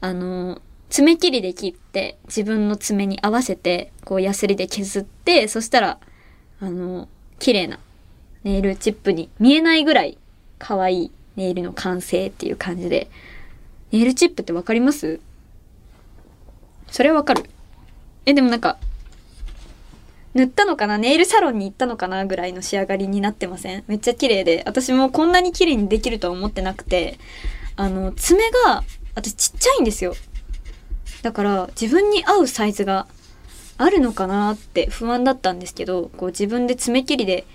[0.00, 5.98] あの、爪切りで切って、自分の爪に合わせて、こう、ヤスリで削って、そしたら、
[6.60, 7.08] あの、
[7.38, 7.78] 綺麗な
[8.44, 10.16] ネイルチップに見えないぐらい
[10.58, 13.10] 可愛いネイルの完成っていう感じで。
[13.92, 15.20] ネイルチップってわかります？
[16.90, 17.44] それわかる
[18.24, 18.78] え、でもなんか、
[20.36, 20.98] 塗ったのかな？
[20.98, 23.84] ネイルサロンに行ったのかなぐらいの仕上がりになってません？
[23.88, 24.62] めっちゃ綺麗で。
[24.66, 27.18] 私もこんなに綺麗にできるとは思ってなくて、
[27.74, 30.14] あの、爪が、私ちっちゃいんですよ。
[31.22, 33.06] だから、自分に合うサイズが
[33.78, 37.46] あるのかなって不安だったんですけど、こう自分で爪切りで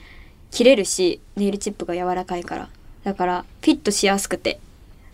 [0.50, 2.70] 切れるし、ネイルチップが柔らかいから。
[3.04, 4.60] だから、フィットしやすくて、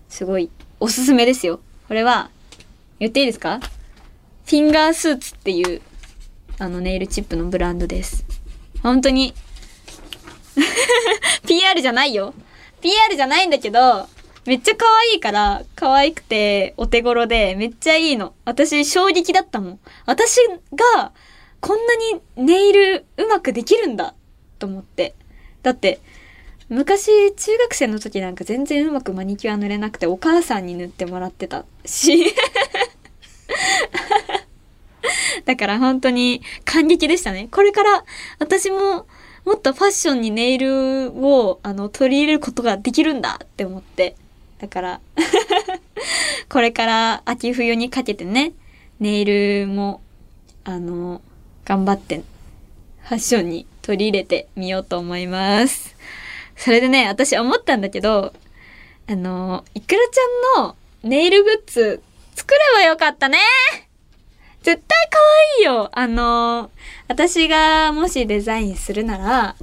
[0.10, 0.50] すごい
[0.80, 1.60] おすすめですよ。
[1.90, 2.30] これは、
[3.00, 3.60] 言っていいですか？
[4.46, 5.82] フィンガースーツっていう、
[6.60, 8.26] あのネイルチップのブランドです。
[8.82, 9.34] 本当に、
[11.48, 12.34] PR じゃないよ。
[12.82, 14.08] PR じゃないんだけど、
[14.46, 18.34] めっちゃ可愛いから、可愛くて、お手頃で、めっちゃいいの。
[18.46, 19.80] 私、衝撃だったもん。
[20.06, 20.38] 私
[20.74, 21.12] が、
[21.60, 24.16] こんなにネイルうまくできるんだ、
[24.58, 25.16] と思って。
[25.64, 26.00] だって、
[26.70, 32.34] 昔、中学生の時なんか全然うまくマニキュア塗れなくて、お母さんに塗ってもらってたし。
[35.46, 37.48] だから本当に感激でしたね。
[37.52, 38.04] これから
[38.40, 39.08] 私も
[39.46, 44.16] もっとファッションにネイルをあの取り入れることができるんだって思って。
[44.60, 45.02] だから、
[46.50, 48.54] これから秋冬にかけてね、
[49.00, 50.02] ネイルも
[50.64, 51.22] あの、
[51.64, 52.24] 頑張って
[53.04, 55.96] ファッションに取り入れてみようと思います。
[56.58, 58.34] それでね、私思ったんだけど、
[59.08, 62.02] あの、いくらちゃんのネイルグッズ
[62.36, 63.38] 作ればよかったね
[64.68, 65.18] 絶対可
[65.60, 65.90] 愛いよ。
[65.94, 66.72] あの、
[67.08, 69.56] 私がもしデザインするなら、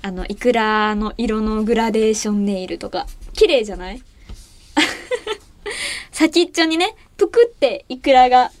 [0.00, 4.02] あの、イクラの色のグラデーションネイルとか、綺麗じゃない？
[6.12, 8.52] 先っちょにね、ぷくってイクラが、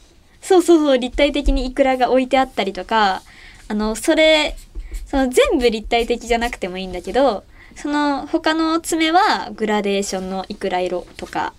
[0.42, 3.22] そうそうそう、立体的にイクラが置いてあったりとか、
[3.68, 4.54] あの、それ、
[5.06, 7.44] その全部立体的じゃなくてもいいんだけど、
[7.76, 11.54] その他の爪はグラデーションのイクラ色とか。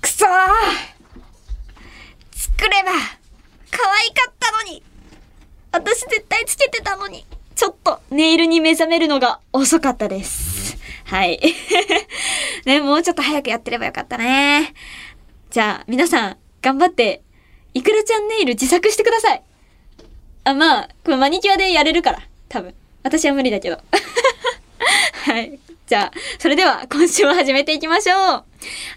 [0.00, 0.93] くそー！
[2.56, 2.92] 作れば
[3.70, 4.82] 可愛かったのに
[5.72, 10.76] 私絶対つけてたのにちょっとネイルに目覚めるのが遅かったです。
[11.04, 11.40] はい。
[12.66, 14.74] ね、もうちょっと早くやってればよかったね。
[15.50, 17.22] じゃあ、皆さん、頑張って、
[17.72, 19.42] いくらちゃんネイル自作してください。
[20.44, 22.22] あ、まあ、これマニキュアでやれるから。
[22.48, 22.74] 多分。
[23.02, 23.78] 私は無理だけど。
[25.26, 25.58] はい。
[25.86, 28.44] じゃあ、それでは今週も始めていきましょう。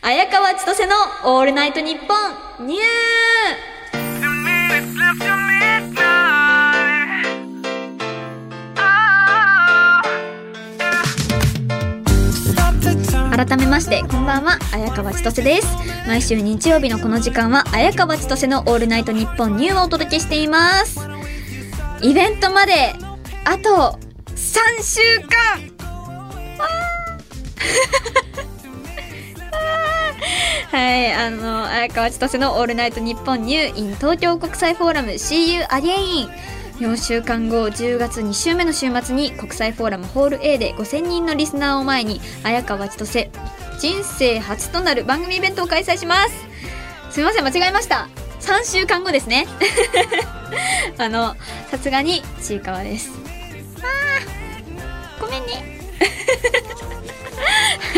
[0.02, 0.95] 綾川千歳の
[1.26, 2.13] オールナイトニッポ
[2.63, 2.82] ンニュー。
[13.36, 15.67] 改めましてこんばんは綾川千歳です。
[16.08, 21.02] 毎週日曜日のこの時間は綾川千歳のオールナイトニッポンニューをお届けしています。
[22.02, 22.93] イベントまで
[23.43, 24.00] あと
[24.36, 25.77] 3週間。
[30.72, 36.30] はい、あの、綾川千歳のオールナイトニッポンニュー in 東京国際フォーラム See You Again
[36.80, 43.32] 4週間後10月2週目の週末に国際フォーラムホール A で5000人のリスナーを前に綾川千歳
[43.80, 46.48] 人生初となる番組イベントを開催します。
[47.12, 48.10] すみません間違えました。
[48.41, 49.48] 3週間後ですね。
[50.98, 51.36] あの
[51.72, 53.12] さすがにちいかわです。
[53.82, 55.80] あーごめんね、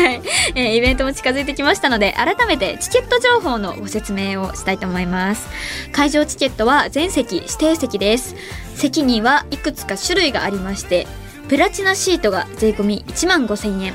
[0.00, 5.48] えーイベントも近づいてきましたので改めてチケット情報のご説明をしたいと思います。
[5.92, 8.34] 会場チケットは全席指定席です。
[8.74, 11.06] 席にはいくつか種類がありまして
[11.48, 13.92] プラチナシートが税込1万5000円。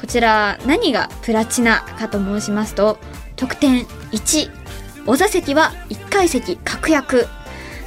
[0.00, 2.98] こちら何がプラチナかと申しますと
[3.36, 4.50] 特典1
[5.06, 7.26] お座席は1階席確約。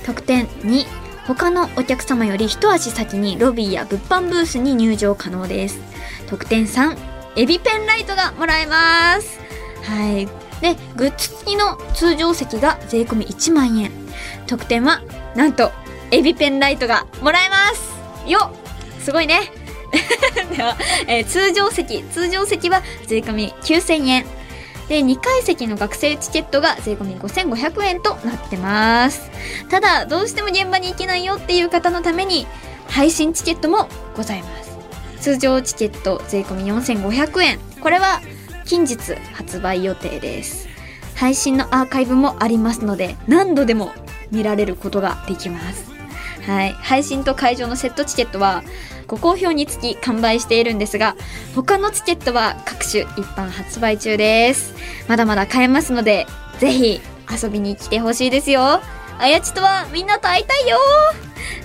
[0.05, 0.85] 特典2
[1.27, 5.79] 他のお客様より一足先にロビーや物販ブースに入場可能です。
[6.27, 9.39] 特典3エビペンライトがもらえます。
[9.83, 10.25] はい。
[10.61, 13.91] でグッズ付きの通常席が税込み1万円。
[14.47, 15.01] 特典は
[15.35, 15.71] なんと
[16.11, 18.29] エビペンライトがもらえます。
[18.29, 18.51] よ
[18.99, 19.51] すごいね。
[20.55, 22.03] では、えー通常席。
[22.03, 24.25] 通常席は税込み9000円。
[24.87, 29.31] で2階席の学生チケットが税込み5500円となってます。
[29.69, 32.45] ただどうしても現場に行けないよっていう方のために
[32.89, 34.70] 配信チケットもございます。
[35.21, 37.59] 通常チケット税込4500円。
[37.79, 38.21] これは
[38.65, 40.67] 近日発売予定です。
[41.15, 43.93] 配信のアーカイブもありますので何度でも
[44.31, 45.91] 見られることができます。
[46.47, 46.73] はい。
[46.73, 48.63] 配信と会場のセットチケットは
[49.05, 51.15] ご好評につき完売しているんですが
[51.53, 54.73] 他のチケットは各種一般発売中です。
[55.07, 56.25] まだまだ買えますので
[56.57, 56.99] ぜひ
[57.31, 58.81] 遊びに来てほしいですよ。
[59.21, 60.77] あやちとはみんなと会いたいよ。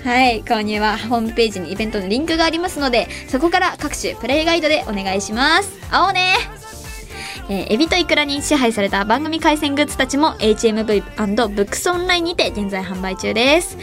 [0.03, 5.71] はい購入はホームページにイベントのリンクがありますのでそこから各種プレイガイドでお願いします。
[5.89, 6.35] 会おうね。
[7.49, 13.77] えーエビとイクラに支配された番組回線グッズたちも HMV& ブックスオンラインにて現在販売中です。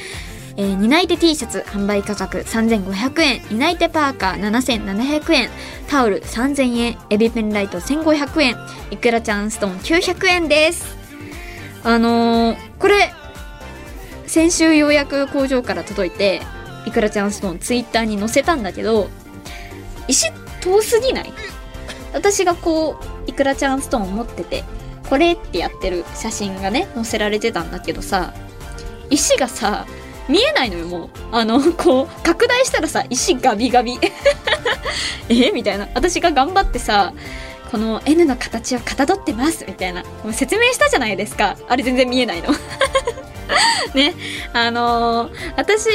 [0.56, 5.50] えー担い手 T シャツ販売価格3500円、担い手パーカー7700円、
[5.88, 8.56] タオル3000円、エビペンライト1500円、
[8.92, 10.96] イクラちゃんストーン900円です。
[11.82, 13.12] あのーこれ、
[14.26, 16.42] 先週ようやく工場から届いて、
[16.86, 19.08] イクラちゃんストーンツイッターに載せたんだけど、
[20.08, 21.32] 石遠すぎない？
[22.12, 24.64] 私がこうイクラちゃんストーン持ってて
[25.08, 28.32] これってやってる写真がね載せられてたんだけどさ
[29.10, 29.86] 石がさ
[30.28, 31.10] 見えないのよもう。
[31.32, 33.98] あのこう拡大したらさ石ガビガビ。
[35.28, 35.50] え？
[35.52, 35.88] みたいな。
[35.94, 37.12] 私が頑張ってさ
[37.74, 40.04] この N の形をかたどってますみたいな。
[40.22, 41.56] もう説明したじゃないですか。
[41.68, 42.50] あれ全然見えないの。
[43.96, 44.14] ね。
[44.52, 45.88] あのー私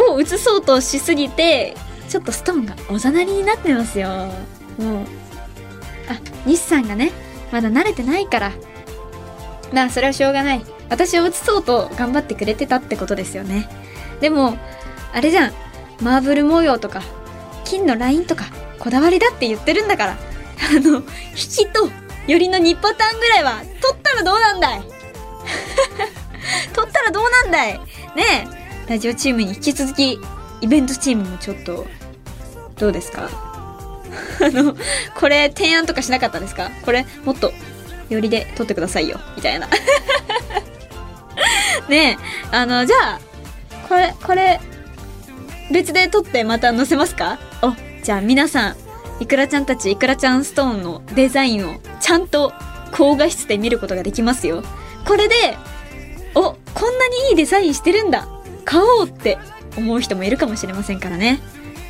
[0.00, 1.76] を写そうとしすぎて
[2.08, 4.08] ちょっとストーンがおざなりになってますよ。
[4.08, 4.28] もう。
[6.08, 7.12] あ西さんがね
[7.52, 8.52] まだ慣れてないから。
[9.74, 10.64] まあそれはしょうがない。
[10.88, 13.68] 私を写そうと頑張ってくれてたってことですよね。
[14.22, 14.56] でも
[15.12, 15.52] あれじゃん。
[16.00, 17.02] マーブル模様とか
[17.66, 18.46] 金のラインとか
[18.78, 20.35] こだわりだって言ってるんだから。
[20.58, 21.02] あの引
[21.34, 21.90] きと
[22.26, 24.82] よりの2パターンぐらいは取ったらどうなんだい？
[26.74, 27.74] 取ったらどうなんだい？
[28.14, 28.48] ね
[28.88, 28.90] え。
[28.90, 30.18] ラジオチームに引き続き
[30.60, 31.86] イベントチームもちょっと
[32.78, 33.28] どうですか？
[34.40, 34.76] あの
[35.14, 36.70] これ提案とかしなかったですか？
[36.84, 37.52] これもっと
[38.08, 39.20] よりで撮ってくださいよ。
[39.36, 39.68] みたいな。
[41.88, 42.18] ね
[42.52, 42.56] え。
[42.56, 43.20] あのじゃあ
[43.88, 44.60] これこれ
[45.70, 47.38] 別で撮ってまた載せますか？
[47.62, 48.76] おじゃあ皆さん
[49.20, 52.52] いくらちゃんたちいくらちゃんストーンのデザインをちゃんと
[52.92, 54.62] 高画質で見ることができますよ。
[55.06, 55.34] これで
[56.34, 58.28] おこんなにいいデザインしてるんだ。
[58.64, 59.38] 買おうって
[59.76, 61.40] 思う人もいるかもしれませんからね。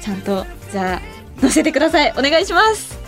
[0.03, 2.13] ちゃんとじゃあ載せてください。
[2.17, 2.99] お願いします。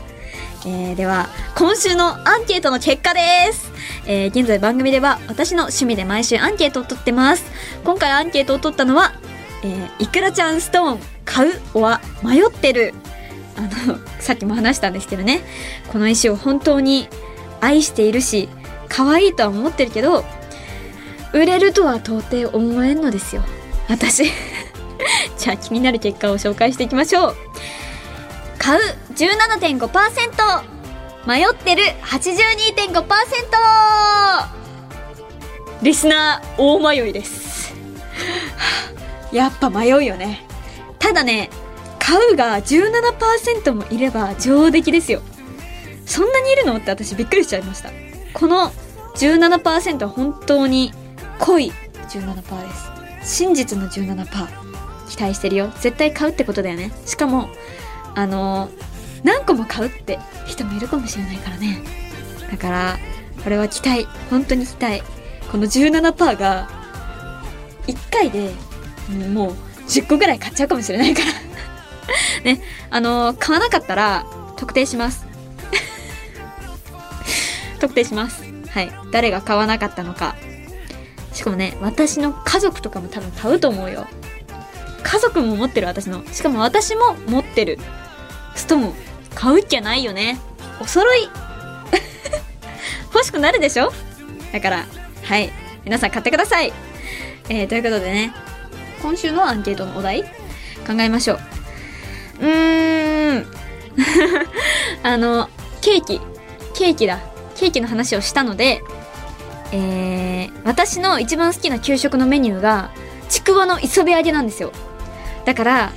[0.66, 3.20] えーでは今週のアンケートの結果で
[3.52, 3.70] す、
[4.06, 7.44] えー現在番組では私の趣味で毎週アンケートを取ってます。
[7.84, 9.12] 今回アンケートを取ったのは、
[9.62, 12.92] えー、いくらちゃんストーン買うは迷ってる。
[13.58, 15.40] あのさっきも話したんですけどね。
[15.92, 17.08] この石を本当に
[17.60, 18.48] 愛しているし
[18.88, 20.24] 可愛いとは思ってるけど
[21.32, 23.42] 売れるとは到底思えんのですよ。
[23.88, 24.24] 私。
[25.36, 27.36] じゃあ気になる結果を紹介していきましょう。
[28.58, 28.80] 買う
[29.14, 30.62] 17.5%
[31.26, 33.04] 迷ってる82.5%
[35.82, 37.74] リスナー大迷いです。
[39.32, 40.44] やっぱ迷うよね。
[40.98, 41.50] ただね
[42.08, 45.20] 買うが17%もいれば上出来ですよ。
[46.06, 46.78] そんなにいるの？
[46.78, 47.90] って私びっくりしちゃいました。
[48.32, 48.72] この
[49.16, 50.94] 17%は本当に
[51.38, 51.70] 濃い
[52.08, 52.68] 17%
[53.20, 53.40] です。
[53.42, 54.24] 真実の17%
[55.10, 55.70] 期待してるよ。
[55.80, 56.92] 絶対買うってことだよね。
[57.04, 57.50] しかも
[58.14, 58.70] あの
[59.22, 61.82] 何個も買うって人もいるかもしれないからね。
[62.50, 62.98] だから
[63.44, 64.08] これは期待。
[64.30, 65.02] 本当に期待。
[65.52, 66.70] この17%が
[67.86, 68.54] 1回で
[69.28, 69.52] もう
[69.88, 71.26] 10個ぐらい買っちゃうかもしれないから。
[72.44, 75.26] ねあの買わなかったら特定します。
[77.80, 78.42] 特定します。
[78.70, 78.92] はい。
[79.12, 80.36] 誰が買わなかったのか。
[81.32, 84.06] しかもね私の家族とかも多分買うと思うよ。
[85.02, 86.22] 家族も持ってる私の。
[86.32, 87.78] しかも私も持ってる。
[88.54, 88.94] 人も
[89.34, 90.38] 買うっきゃないよね。
[90.80, 91.28] お揃い。
[93.14, 93.92] 欲しくなるでしょ？
[94.52, 94.86] だから、
[95.24, 95.50] はい。
[95.84, 96.72] 皆さん買ってください。
[97.48, 98.34] えー、ということでね、
[99.00, 100.22] 今週のアンケートのお題
[100.86, 101.57] 考えましょう。
[102.40, 103.46] うーん。
[105.02, 105.48] あの、
[105.80, 106.20] ケーキ。
[106.74, 107.18] ケーキだ。
[107.56, 108.82] ケーキの話をしたので、
[109.72, 112.90] えー、私の一番好きな給食のメニューが、
[113.28, 114.72] ちくわの磯辺揚げなんですよ。
[115.44, 115.92] だから、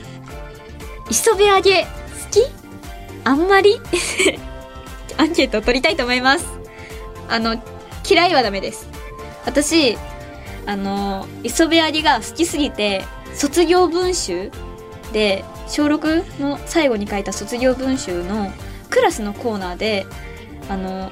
[1.10, 1.88] 磯辺揚げ好
[2.32, 2.42] き？
[3.24, 3.80] あんまり？
[5.18, 6.46] アンケートを取りたいと思います。
[7.30, 7.62] あの、
[8.10, 8.90] 嫌いはダメです。
[9.46, 9.98] 私、
[10.66, 14.52] あの、磯辺揚げが好きすぎて、卒業文集
[15.14, 18.52] で、小6の最後に書いた卒業文集の
[18.90, 20.06] クラスのコーナーで、
[20.70, 21.12] あの、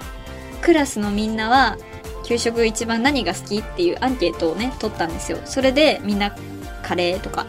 [0.62, 1.78] クラスのみんなは、
[2.26, 5.40] 給食一番何が好きっていうアンケートをね、取ったんですよ。
[5.46, 6.36] それでみんな
[6.84, 7.48] カレーとか、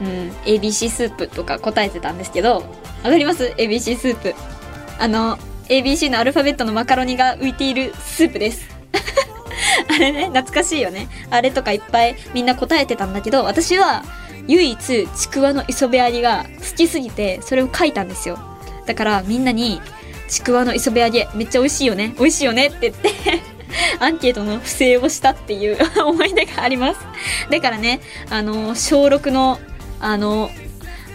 [0.00, 0.06] うん、
[0.44, 2.56] ABC スープとか答えてたんですけど、
[3.04, 4.34] わかります ?ABC スープ。
[4.98, 5.38] あの、
[5.68, 8.68] ABC のアルファベットのマカロニが浮いているスープです。
[9.88, 11.08] あれね、懐かしいよね。
[11.30, 14.04] あれとかいっぱいみんな答えてたんだけど、私は
[14.46, 18.38] 唯一ちくわの磯辺揚げが好きすぎて、それを書いたんですよ。
[18.86, 19.80] だからみんなに、
[20.28, 22.14] ちくわの磯辺揚げめっちゃ美味しいよね。
[22.18, 23.10] 美味しいよねって言って
[24.00, 27.00] アンケートの不正をしたっていう 思い出があります。
[27.50, 29.58] だからね、あの、小6の、
[30.00, 30.50] あの、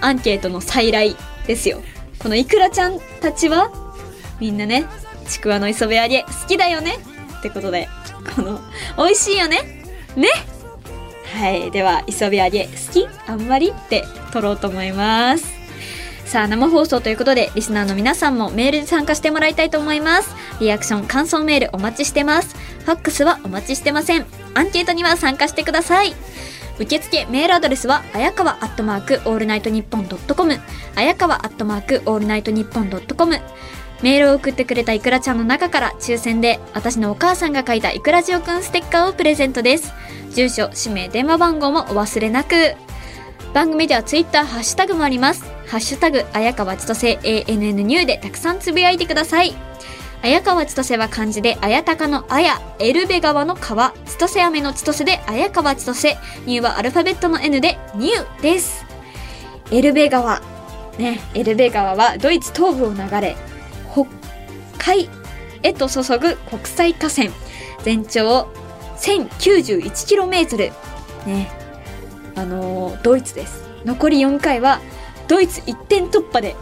[0.01, 1.15] アンケートの再来
[1.47, 1.81] ですよ。
[2.19, 3.71] このいくらちゃんたちは、
[4.39, 4.85] みんなね、
[5.27, 6.97] ちくわの磯辺揚げ好きだよね
[7.39, 7.87] ってことで、
[8.35, 8.59] この、
[8.97, 9.83] 美味しいよね
[10.15, 10.27] ね
[11.31, 11.71] はい。
[11.71, 13.07] では、磯辺揚げ好き？
[13.27, 13.69] あんまり？
[13.69, 14.03] って
[14.33, 15.45] 取ろうと思います。
[16.25, 20.35] さあ、生放送ということで、リスナーの皆さんもメールで参加してもらいたいと思います。
[20.59, 22.55] リアクション、感想メールお待ちしてます。
[22.85, 24.25] ファックスはお待ちしてません。
[24.53, 26.13] アンケートには参加してください。
[26.79, 30.59] 受付メールアドレスは、あやかわアットマークオールナイトニッポンドットコム、
[30.95, 33.41] あやかわアットマークオールナイトニッポンドットコム。
[34.01, 39.93] メールを送ってくれたいくらちゃんの中から抽選で私のお母さんが書いたいくらじおくんステッカーをプレゼントです。
[40.31, 42.75] 住所、氏名、電話番号もお忘れなく。
[43.53, 45.43] 番組ではツイッター、ハッシュタグもあります。
[45.67, 49.55] ハッシュタグ、あやかわちとせ ANN ニューでたくさんつぶやいてください。
[50.21, 58.85] あやかわちとせは漢字で、あやたかのあや、エルベ川の川、ちとせ飴のちとせで、あやかわちとせ、ニューはアルファベットの N で、ニューです。
[59.71, 60.41] エルベ川。
[60.97, 63.37] ね、エルベ川はドイツ東部を流れ、
[64.79, 65.09] 海
[65.61, 67.29] へと注ぐ国際河川。
[67.83, 68.47] 全長
[68.97, 70.73] 1091km。
[71.27, 71.51] ね、
[72.35, 73.63] あのードイツです。
[73.85, 74.79] 残り4回は、
[75.27, 76.55] ドイツ一点突破で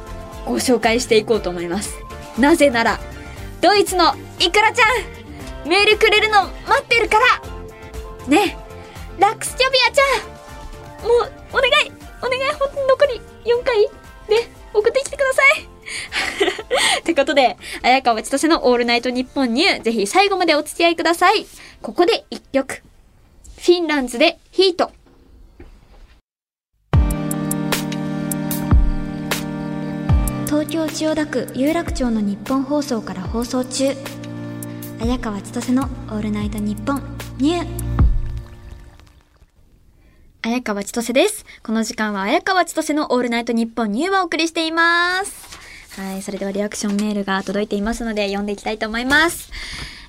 [0.46, 1.96] ご紹介していこうと思います。
[2.38, 3.00] なぜなら、
[3.62, 4.84] ドイツのイクラちゃ
[5.66, 7.26] んメールくれるの待ってるから
[8.28, 8.58] ね
[9.20, 11.92] ラックスキャビアちゃんもう、お願い
[12.22, 13.82] お願いほん残り4回
[14.30, 15.77] で送ってきてください
[17.00, 21.46] ってことで、綾川千歳のオールナイトニッポンニュー、ぜひ最後までお付き合いください。
[21.82, 22.84] ここで一曲。
[23.58, 24.92] フィンランズでヒート。
[30.48, 33.94] 東京千代田区有楽町のニッポン放送から放送中
[35.00, 37.04] 綾川千歳の「オールナイトニッポン
[37.38, 37.68] ニュー」
[40.42, 45.47] 綾川千歳ですこの時間は綾川千歳の「オールナイトニッポンニュー」をお送りしています
[45.98, 49.52] はいそれではリアクションメールが届いていますので読んでいきたいと思います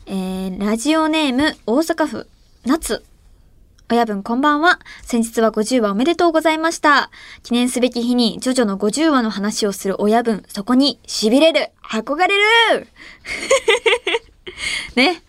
[0.04, 2.28] えー、ラジオネーム大阪府
[2.66, 3.02] 夏
[3.90, 4.80] 親分こんばんは。
[5.02, 7.10] 先日は50話おめでとうございました。
[7.42, 12.26] 記念すべき日にジョジョの50話の話をする親分、そこに痺れる、憧れ
[12.74, 12.86] る
[14.94, 15.22] ね。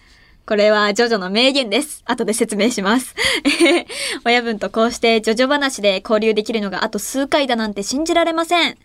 [0.46, 2.04] これはジョジョの名言です。
[2.06, 3.16] 後で説明します。
[4.26, 8.78] 親分とこうしてジョジョ話で交流できるのがあと数回だなんて信じられません。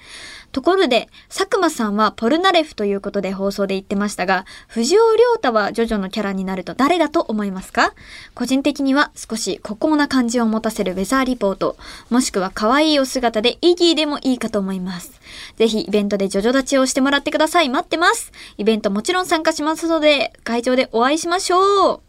[0.54, 7.92] ところで、佐久間さんはポルナレフということで放送で言ってましたが、藤尾亮太はジョジョのキャラになると誰だと思いますか？
[8.34, 11.76] 個人的には少し孤高な感じを持たせるウェザーリポート、
[12.08, 15.20] もしくは可愛いお姿でイギーでもいいかと思います。
[15.56, 17.68] ぜひイベントでジョジョ立ちをしてもらってください。
[17.68, 18.30] 待ってます。
[18.56, 22.00] イベントもちろん参加しますので、会場でお会いしましょう。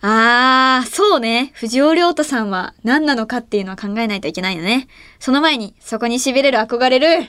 [0.00, 1.50] あー、そうね。
[1.54, 4.88] 藤尾亮太さんは何なのかっていうのは考えないといけないよね。
[5.18, 7.28] その前に、そこに痺れる憧れる。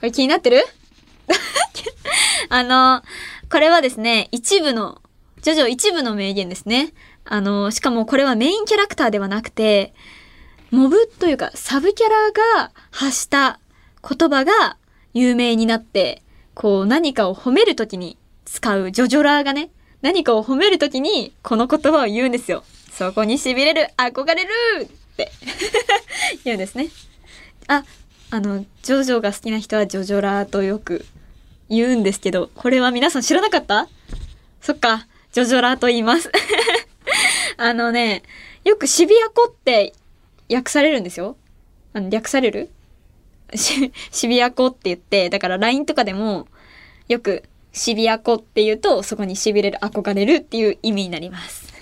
[0.00, 0.64] これ気になってる？
[2.48, 3.02] あの、
[3.50, 5.00] これはですね、一部の、
[5.42, 6.92] ジョジョ一部の名言ですね。
[7.24, 9.94] あの、しかもこれはメインキャラクターではなくて、
[10.70, 13.60] モブというかサブキャラが発した
[14.06, 14.76] 言葉が
[15.12, 16.22] 有名になって、
[16.54, 19.70] こう何かを褒めるときに使うジョジョラーがね、
[20.02, 22.64] 何かを褒めるときにこの言葉を言うんですよ。
[22.92, 24.50] そこに痺れる、憧れる
[24.82, 24.86] っ
[25.16, 25.30] て
[26.44, 26.88] 言うんですね。
[27.68, 27.84] あ、
[28.34, 31.06] あの、ジョジョが好きな人はジョジョラーとよく
[31.68, 33.86] 言うんですけど、これは皆さん知らなかった？
[34.60, 36.32] そっか、ジョジョラーと言います。
[37.56, 38.24] あのね、
[38.64, 39.92] よくシビアコって
[40.52, 41.36] 訳されるんですよ。
[41.92, 42.70] あの、略される、
[43.54, 46.48] シビアコって言って、だから LINE とかでも、
[47.06, 51.72] よく、シビアコって言うと、そこに痺れる、憧れるっていう意味になります。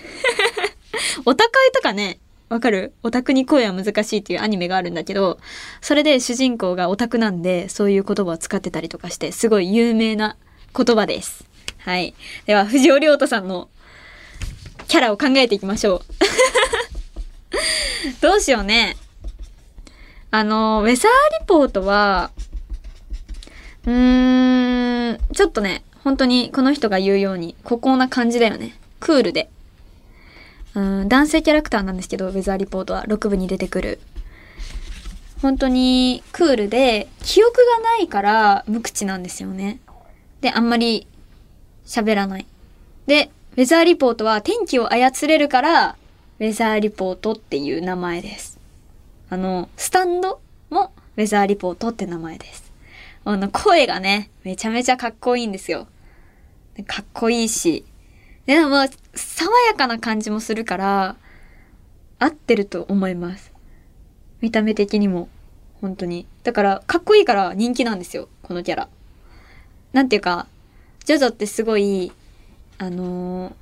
[1.25, 2.19] オタクとかね、
[2.53, 2.93] わかる？
[3.01, 5.39] オタクに恋は難しいっていうアニメがあるんだけど、
[5.81, 10.37] それで主人公がオタクなんで、そういう言葉を使ってたりとかして、すごい有名な
[10.77, 11.45] 言葉です。
[11.79, 12.13] はい。
[12.45, 13.69] では、藤尾亮太さんの
[14.87, 16.01] キャラを考えていきましょう。
[18.21, 18.97] どうしようね。
[20.29, 22.29] あの、ウェザーリポートは、
[23.85, 28.77] うーん、ちょっとね、本当にこの人が言うように、孤高な感じだよね。
[28.99, 29.49] クールで。
[30.75, 33.99] うん、男性キャラクターなんですけど、ウェザーリポートは6部に出てくる。
[35.41, 39.79] 本当にクールで、記憶がないから無口なんですよね。
[40.41, 41.07] で、あんまり
[41.85, 42.45] 喋らない。
[43.07, 45.95] で、ウェザーリポートは天気を操れるから、
[46.39, 48.59] ウェザーリポートっていう名前です。
[49.29, 52.71] あの、スタンドもウェザーリポートって名前です。
[53.25, 55.87] あの、声がね、めちゃめちゃかっこいいんですよ。
[56.87, 57.85] かっこいいし。
[58.45, 58.85] でも、
[59.15, 61.15] 爽やかな感じもするから、
[62.19, 63.51] 合ってると思います。
[64.41, 65.29] 見た目的にも。
[65.81, 66.25] 本当に。
[66.43, 68.29] だから、かっこいいから人気なんですよ。
[68.41, 68.89] このキャラ。
[69.91, 70.47] なんていうか、
[71.05, 72.11] ジョジョってすごい、
[72.77, 73.53] あのー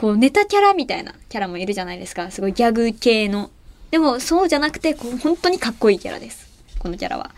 [0.00, 2.30] こう、ネタキャラみたいなキャラもいるじゃないですか。
[2.30, 3.50] すごいギャグ系の。
[3.90, 6.48] でも、そうじゃなくて、こう、本当にかっこいいキャラです。
[6.78, 7.32] このキャラは。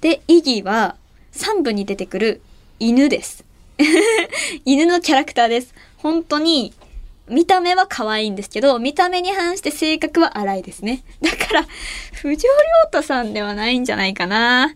[0.00, 0.96] で、イギーは、
[1.32, 2.40] 3部に出てくる
[2.78, 3.44] 犬です。
[4.64, 5.74] 犬のキャラクターです。
[5.98, 6.72] 本当に、
[7.28, 11.02] 見た目は可愛いんですけど、見た目に反して性格は荒いですね。
[11.20, 11.66] だから、
[12.12, 14.74] 藤尾亮太さんではないんじゃないかな。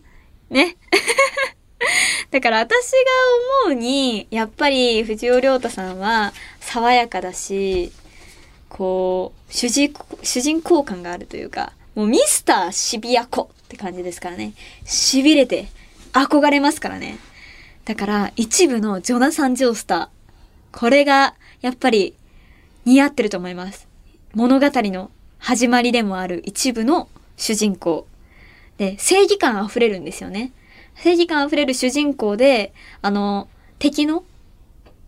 [0.49, 0.75] ね。
[2.29, 2.97] だから私が
[3.65, 7.91] 思うに、やっぱり藤尾亮太さんは爽やかだし、
[8.69, 14.53] こう、主人公、主人公感があるというか、もうミスターシビアコって感じですからね。
[14.85, 15.67] 痺れて
[16.13, 17.17] 憧れますからね。
[17.85, 20.20] だから一部のジョナサン・ジョースター。
[20.71, 22.15] これがやっぱり
[22.85, 23.87] 似合ってると思います。
[24.33, 28.07] 物語の始まりでもある一部の主人公。
[28.77, 30.51] で、正義感溢れるんですよね。
[30.95, 33.47] 正義感溢れる主人公で、あの、
[33.79, 34.23] 敵の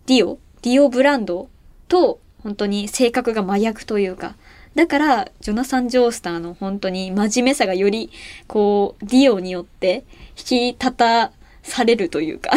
[0.05, 1.49] ディオディオブランド
[1.87, 4.35] と本当に性格が真逆というか、
[4.75, 8.09] だから、ジョナサン・ジョースターの本当に真面目さがより、
[8.47, 10.03] こう、ディオによって
[10.37, 12.51] 引き立たされるというか。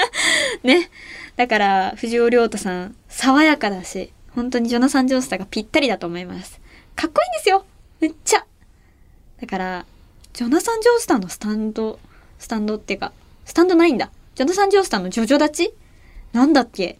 [0.64, 0.90] ね。
[1.36, 6.60] だから、藤尾亮太さん、爽やかだし、本当にジョナサン・ジョースターがぴったりだと思います。
[6.94, 7.64] かっこいいんですよ
[8.00, 8.44] めっちゃ
[9.40, 9.86] だから、
[10.32, 11.98] ジョナサン・ジョースターのスタンド、
[12.38, 13.12] スタンドっていうか、
[13.44, 14.10] スタンドないんだ。
[14.34, 15.74] ジョナサン・ジョースターのジョジョ立ち？
[16.32, 16.98] なんだっけ？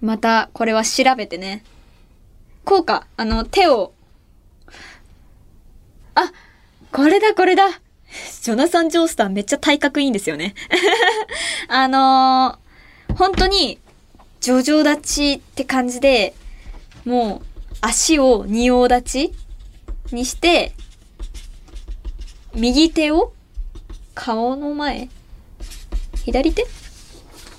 [0.00, 1.64] また、これは調べてね。
[2.64, 3.06] こうか。
[3.16, 3.92] あの、手を。
[6.14, 6.32] あ、
[6.92, 7.68] これだ、これだ。
[8.42, 10.54] ジョナサン・ジョースターめっちゃ体格いいんですよね。
[11.68, 12.69] あのー、
[13.20, 13.78] 本当に、
[14.40, 16.32] ジョジョ立ちって感じで、
[17.04, 17.46] もう、
[17.82, 19.34] 足を仁王立ち
[20.10, 20.72] にして、
[22.54, 23.34] 右手を
[24.14, 25.10] 顔の前
[26.24, 26.64] 左手？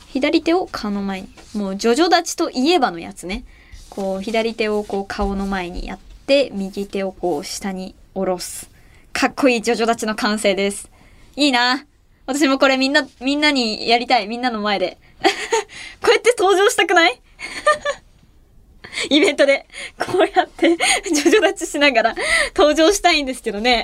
[0.08, 1.30] 左手を顔の前に。
[1.54, 3.44] もう、ジョジョ立ちといえばのやつね。
[3.92, 8.68] こう、左手をこう顔の前にやって、右手をこう下に下ろす。
[9.14, 10.90] かっこいいジョジョ立ちの完成です。
[11.36, 11.86] いいな。
[12.26, 14.26] 私もこれみんな、みんなにやりたい。
[14.26, 14.98] みんなの前で。
[16.02, 17.22] こうやって登場したくない？
[19.10, 19.68] イベントで、
[19.98, 20.70] こうやって、
[21.14, 22.16] ジョジョ立ちしながら
[22.56, 23.84] 登場したいんですけどね。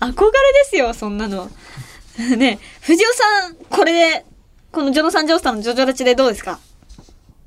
[0.00, 1.50] 憧れですよ、そんなの。
[2.36, 4.24] ね藤尾さん、これで、
[4.70, 6.58] このジョナサン・ジョースターのジョジョ立ちでどうですか？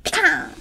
[0.03, 0.51] ピカーン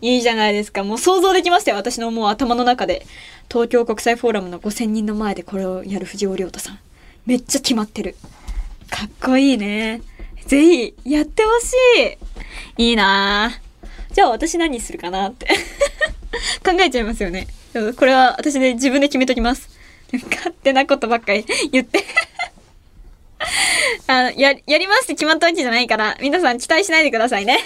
[0.00, 0.84] いいじゃないですか。
[0.84, 1.76] もう想像できましたよ。
[1.76, 3.04] 私のもう頭の中で。
[3.50, 6.78] 東京国際フォーラムの5000人の前でこれをやる藤尾亮太さん。
[7.26, 8.14] めっちゃ決まってる。
[8.90, 10.02] かっこいいね。
[10.46, 11.74] ぜひ、やってほし
[12.78, 12.90] い。
[12.90, 13.52] いいな。
[14.12, 15.46] じゃあ私何するかなって。
[16.64, 17.46] 考えちゃいますよね。
[17.96, 19.68] これは私で自分で決めときます。
[20.30, 22.04] 勝手なことばっかり 言って。
[24.06, 27.58] あの、や、やりますって決まったわけじゃないから、皆さん期待しないでくださいね。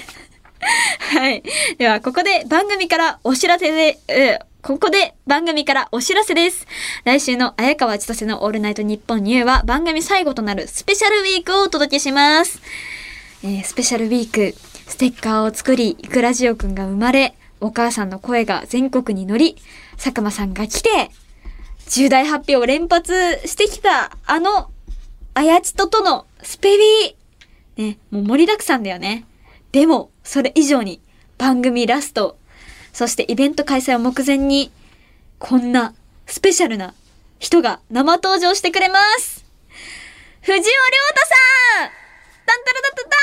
[1.17, 1.43] はい。
[1.79, 6.69] では、ここで番組からお知らせで、えーここで番組からお知らせです。
[7.03, 12.63] 来週の綾川千歳のオールナイトニッポンニューは番組最後となるスペシャルウィークをお届けします。
[13.43, 14.57] えースペシャルウィーク、
[14.89, 19.57] ステッカーを作り、イクラジオくんが生まれ、お母さんの声が全国に乗り、
[19.97, 21.11] 佐久間さんが来て、
[21.89, 24.71] 重大発表を連発してきた、あの、
[25.35, 27.89] あやちととのスペビー。
[27.89, 29.25] ね、もう盛りだくさんだよね。
[29.73, 31.01] でも、それ以上に、
[31.37, 32.37] 番組ラスト、
[32.93, 34.71] そしてイベント開催を目前に、
[35.39, 35.95] こんな
[36.27, 36.95] スペシャルな
[37.39, 39.45] 人が生登場してくれます
[40.43, 41.35] 藤尾亮太さ
[41.87, 41.91] ん
[42.47, 43.17] タンタラタタタンパ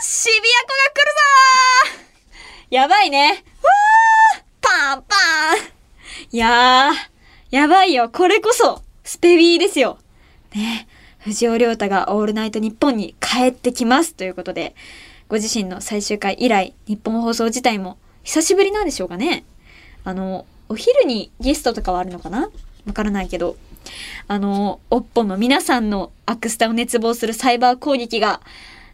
[0.00, 5.16] ーシビアコが来るぞーやばいねわーパンパ
[5.68, 5.82] ン
[6.30, 6.92] いやー、
[7.50, 8.08] やばいよ。
[8.08, 9.98] これこそ、スペビーですよ。
[10.54, 10.86] ね
[11.18, 14.74] 藤尾亮太がオールナイトニッポンに帰ってきますということで、
[15.32, 19.44] ご自身の最終回以来、日本放送自体も久しぶりなんでしょうかね。
[20.04, 22.50] あの、お昼にゲストとかはあるのかな？
[22.84, 23.56] わからないけど、
[24.28, 28.42] あの、おっぽの皆さんのアクスタを熱望するサイバー攻撃が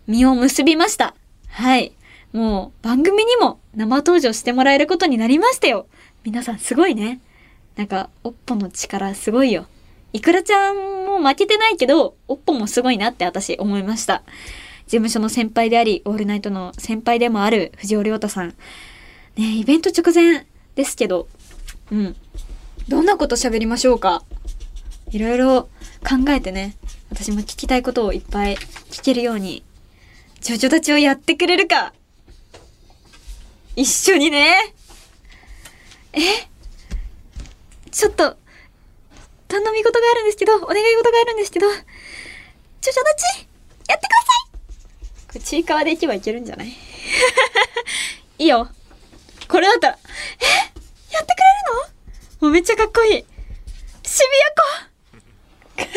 [0.07, 1.17] 実を結びました。
[1.49, 1.91] はい。
[2.33, 5.89] もう番組にも生登場してもらえることになりましたよ。
[6.23, 7.19] 皆さんすごいね。
[7.75, 9.67] なんか、おっぽの力すごいよ。
[10.13, 14.23] いくらちゃんも負けてないけど、おっぽもすごいなって私思いました。
[14.89, 18.55] 事務所の先輩であり、オールナイトの先輩でもある藤尾亮太さん。
[19.37, 21.29] ねイベント直前ですけど、
[21.93, 22.17] うん。
[22.89, 24.25] どんなこと喋りましょうか？
[25.11, 25.69] いろいろ
[26.01, 26.75] 考えてね、
[27.11, 28.57] 私も聞きたいことをいっぱい
[28.91, 29.63] 聞けるように、
[30.41, 31.93] ジョジョたちをやってくれるか？
[33.77, 34.75] 一緒にね。
[36.15, 36.21] え？
[37.91, 38.37] ちょっと、
[39.49, 41.85] 頼み事があるんですけど、お願い事があるんですけど、ジョジョ
[42.81, 43.49] たち、
[43.89, 44.28] やってください、
[45.41, 46.69] ちいかわで行けばいけるんじゃない？
[48.39, 48.69] いいよ。
[49.49, 49.99] これだったら、
[50.41, 50.45] え？
[51.15, 51.45] やってくれ
[51.85, 51.87] る
[52.41, 52.47] の？
[52.47, 53.25] もうめっちゃかっこいい。
[54.05, 54.25] シビ
[55.83, 55.91] アコ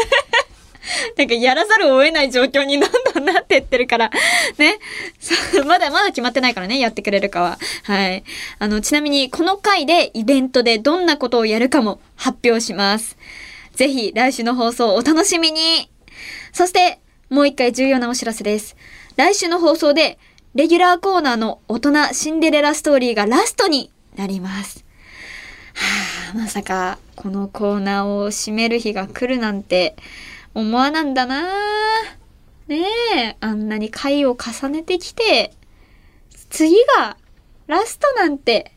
[1.17, 4.09] なんかやらざるを得ない状況にどんどんなってってるから、
[4.57, 4.79] ね？
[5.65, 7.57] まだまだ決まってないからね、やってくれるかは。
[7.83, 8.23] はい。
[8.59, 13.17] あの、ちなみにこの回でイベントでどんなことをやるかも発表します。
[13.75, 15.89] ぜひ来週の放送お楽しみに
[16.51, 18.75] そして、もう一回重要なお知らせです。
[19.21, 20.17] 来週の放送で、
[20.55, 24.83] レギュラーコーナーの大人シンデレラストーリーがラストになります。
[25.75, 29.95] はあ、まさか、このコーナーを締める日が来るなんて、
[30.55, 31.43] 思わなんだな
[32.67, 32.79] ね
[33.15, 35.53] え、あんなに回を重ねてきて、
[36.49, 37.15] 次が、
[37.67, 38.71] ラストなんて、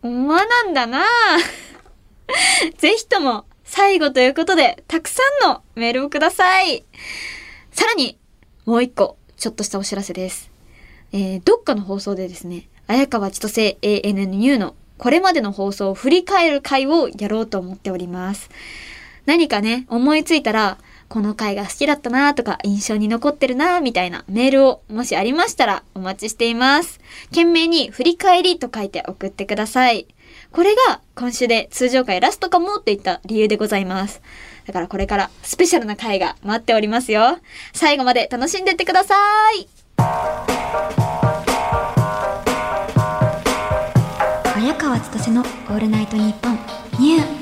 [0.00, 1.04] 思わなんだな
[2.78, 6.82] ぜひとも、最後ということで、たくさんのメールをください。
[7.72, 8.18] さらに、
[8.64, 10.52] もう一個、ちょっとしたお知らせです。
[11.10, 18.50] えー、どっかの放送でですね、綾川千歳 ANNU のこれまでの放送を振り返る回をやろうと思っております。
[19.26, 20.78] 何かね、思いついたら、
[21.08, 27.00] この回が好きだったなとか印象に残ってるなみたいなメールをもしありましたらお待ちしています。
[27.30, 30.06] 懸命に振り返りと書いて送ってください。
[30.52, 34.22] これが今週で通常回ラストかもっていった理由でございます。
[34.66, 37.38] だからこれからスペシャルな回が待っておりますよ。
[37.72, 39.14] 最後まで楽しんでってくださ
[39.52, 39.68] い。
[44.56, 46.58] 綾川千歳のオールナイトニッポン
[47.00, 47.41] ニュー。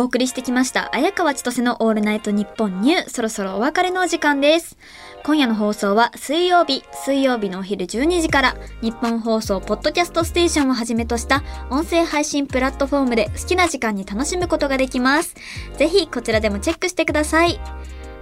[0.00, 3.10] お送りしてきました、綾川千歳のオールナイトニッポンニュー。
[3.10, 4.78] そろそろお別れのお時間です。
[5.24, 15.34] 今夜の放送は水曜日、水曜日のお昼12時から、日本放送ポッドキャストステーションをはじめとした音声配信プラットフォームで好きな時間に楽しむことができます。
[15.76, 17.60] ぜひこちらでもチェックしてください。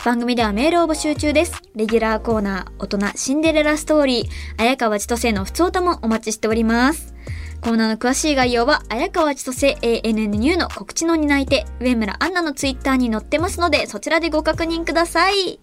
[0.05, 1.63] 番組ではメールを募集中です。
[1.77, 4.29] レギュラーコーナー、大人シンデレラストーリー、
[4.61, 7.15] 綾川千歳のふつおたもお待ちしております。
[7.61, 15.55] コーナーの詳しい概要は、綾川千歳 ANNU の告知の担い手、上村アンナのツイッターに載ってますので、そちらでご確認ください。
[15.55, 15.59] っ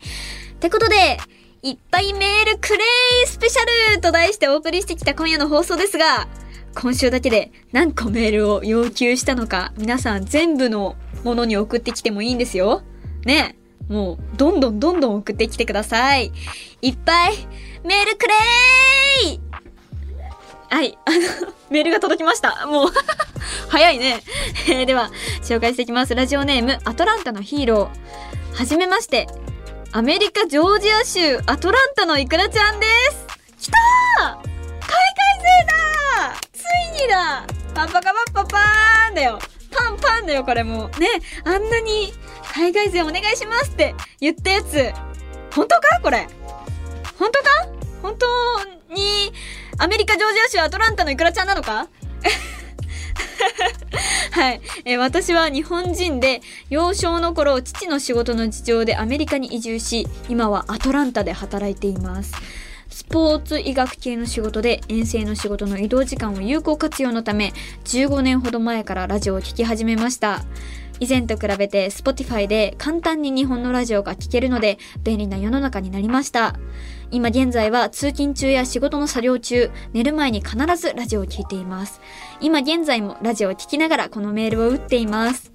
[0.59, 1.17] てことで、
[1.61, 6.27] いっぱいメールくれースペシャルと題してお送りしてきた今夜の放送ですが、
[6.75, 12.83] 今週だけで何個メールを要求したのか、皆さん全部のものに送ってきてもいいんですよ。
[13.25, 13.55] ね、
[13.87, 16.31] もう、どんどんどんどん送ってきてください。
[16.81, 17.35] いっぱい、
[17.85, 19.44] メールくれー
[20.75, 22.67] はい、あの、メールが届きました。
[22.67, 22.89] もう、
[23.71, 24.21] 早いね。
[24.67, 25.09] えーでは、
[25.41, 26.13] 紹介していきます。
[26.13, 28.57] ラジオネーム、アトランタのヒーロー。
[28.57, 29.25] はじめまして。
[29.93, 33.25] アメリカ・ジョージア州アトランタのイクラちゃんです。
[33.57, 34.51] 来たー海外
[35.41, 39.39] 勢だついにだパンパカパッパパーンだよ。
[39.71, 40.99] パンパンだよ、これもう。
[40.99, 41.07] ね、
[41.45, 42.13] あんなに、
[42.53, 44.91] 海外勢お願いしますって言ったやつ。
[45.55, 46.01] 本当か？
[46.03, 46.27] これ。
[47.17, 47.49] 本当か？
[48.01, 48.25] 本当
[48.93, 49.31] に、
[49.77, 51.87] アメリカ・ジョージア州アトランタのイクラちゃんなのか？
[54.31, 62.33] はい、えー私は日本人で幼少の頃父の仕事の事情でアメリカに移住し今はアトランタで働いています
[62.89, 67.53] スポーツ医学系の仕事で遠征の仕事の移動時間を有効活用のため
[67.85, 70.43] 15年ほど前からラジオを聴き始めました。
[71.01, 76.55] 以前と比べて Spotify で簡単に日本のラジオが聴けるので便利な世の中になりました。
[77.11, 82.01] 今現在は通勤中や仕事の作業中、寝る前に必ずラジオを聴いています。
[82.41, 85.51] 今現在もラジオを聴きながらこのメールを打っています。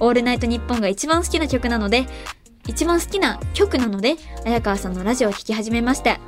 [0.00, 2.06] オールナイトニッポンが一番好きな曲なので、
[2.66, 6.20] 一番好きな曲なので、綾川さんのラジオを聴き始めました。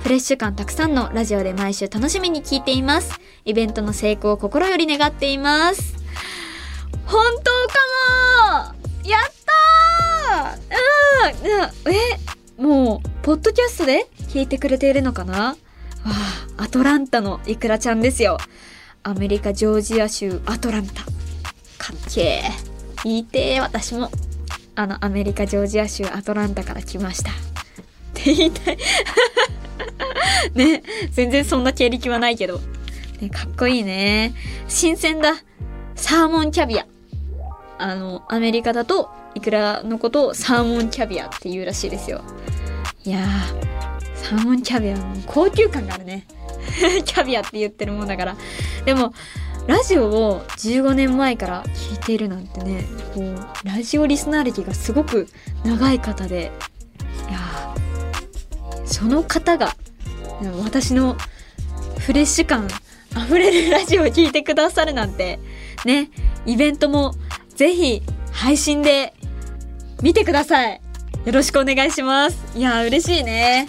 [0.00, 3.20] フレッシュ感たくさんのラジオで毎週楽しみに聴いています。
[3.44, 5.94] イベントの成功を心より願っています。
[7.04, 7.50] 本当
[8.62, 9.22] かもやっ
[10.34, 12.39] たーうんうんえ？
[12.60, 15.34] もう、ポッドキャストで聞いてくれているのかな？
[15.34, 15.56] わ
[16.04, 18.36] あ、アトランタのイクラちゃんですよ。
[19.02, 21.04] アメリカ・ジョージア州アトランタ。
[21.04, 23.04] かっけー。
[23.04, 24.10] 言いてー、私も。
[24.74, 27.30] あの、アメリカ・ジョージア州アトランタから来ました。
[27.30, 27.34] っ
[28.12, 28.78] て言いたい。
[30.54, 30.82] ね、
[31.12, 32.60] 全然そんな経歴はないけど。
[33.20, 34.34] ね、かっこいいね。
[34.68, 35.34] 新鮮だ。
[35.96, 36.86] サーモンキャビア。
[37.82, 42.22] あの、アメリカだと、イクラのことをサーモンキャビアって言うらしいですよ。
[43.04, 46.26] いやー、サーモンキャビアも高級感があるね。
[47.04, 48.36] キャビアって言ってるもんだから。
[48.84, 49.14] でも、
[49.66, 55.28] ラジオを15年前から聞いているなんてね、こう、ラジオリスナー歴がすごく
[55.64, 56.50] 長い方で、
[57.28, 57.74] いや
[58.84, 59.76] その方が、
[60.64, 61.16] 私の
[61.98, 62.68] フレッシュ感
[63.16, 65.38] 溢れるラジオを聞いてくださるなんて、
[65.84, 66.10] ね、
[66.46, 67.14] イベントも
[67.60, 68.00] ぜひ
[68.32, 69.12] 配信で
[70.00, 70.80] 見てください。
[71.26, 72.58] よろしくお願いします。
[72.58, 73.68] いや、嬉しいね。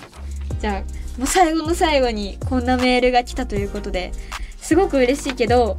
[0.61, 4.13] じゃあ、もう最後の最後にこんなメールが来たということで、
[4.61, 5.77] すごく嬉しいけど、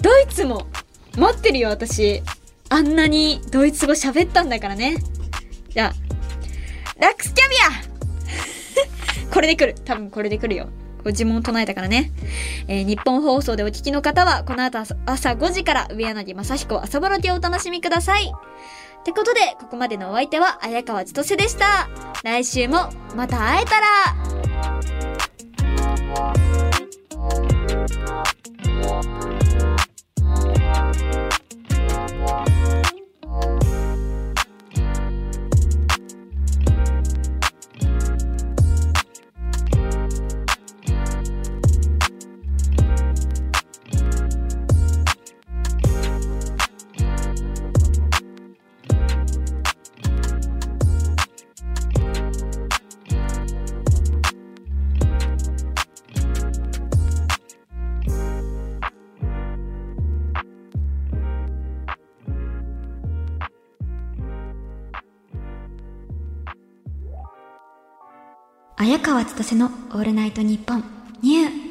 [0.00, 0.68] ドイツも
[1.18, 2.22] 待ってるよ、私。
[2.70, 4.96] あんなにドイツ語喋ったんだからね。
[5.68, 5.94] じゃあ、
[6.98, 7.56] ラックスキャビ
[9.28, 9.78] ア これで来る。
[9.84, 10.70] 多分これで来るよ。
[10.98, 12.12] こう呪文唱えたからね。
[12.66, 14.94] えー日本放送でお聞きの方は、この後朝
[15.30, 18.32] 5時から上柳正彦朝ぼろけをお楽しみください。
[19.00, 21.88] ってことで、ここまでのお相手は、綾川千歳でした。
[22.24, 23.86] 来週も、また会えたら
[68.88, 70.82] 早川千歳のオールナイトニッポン
[71.22, 71.67] ニュー。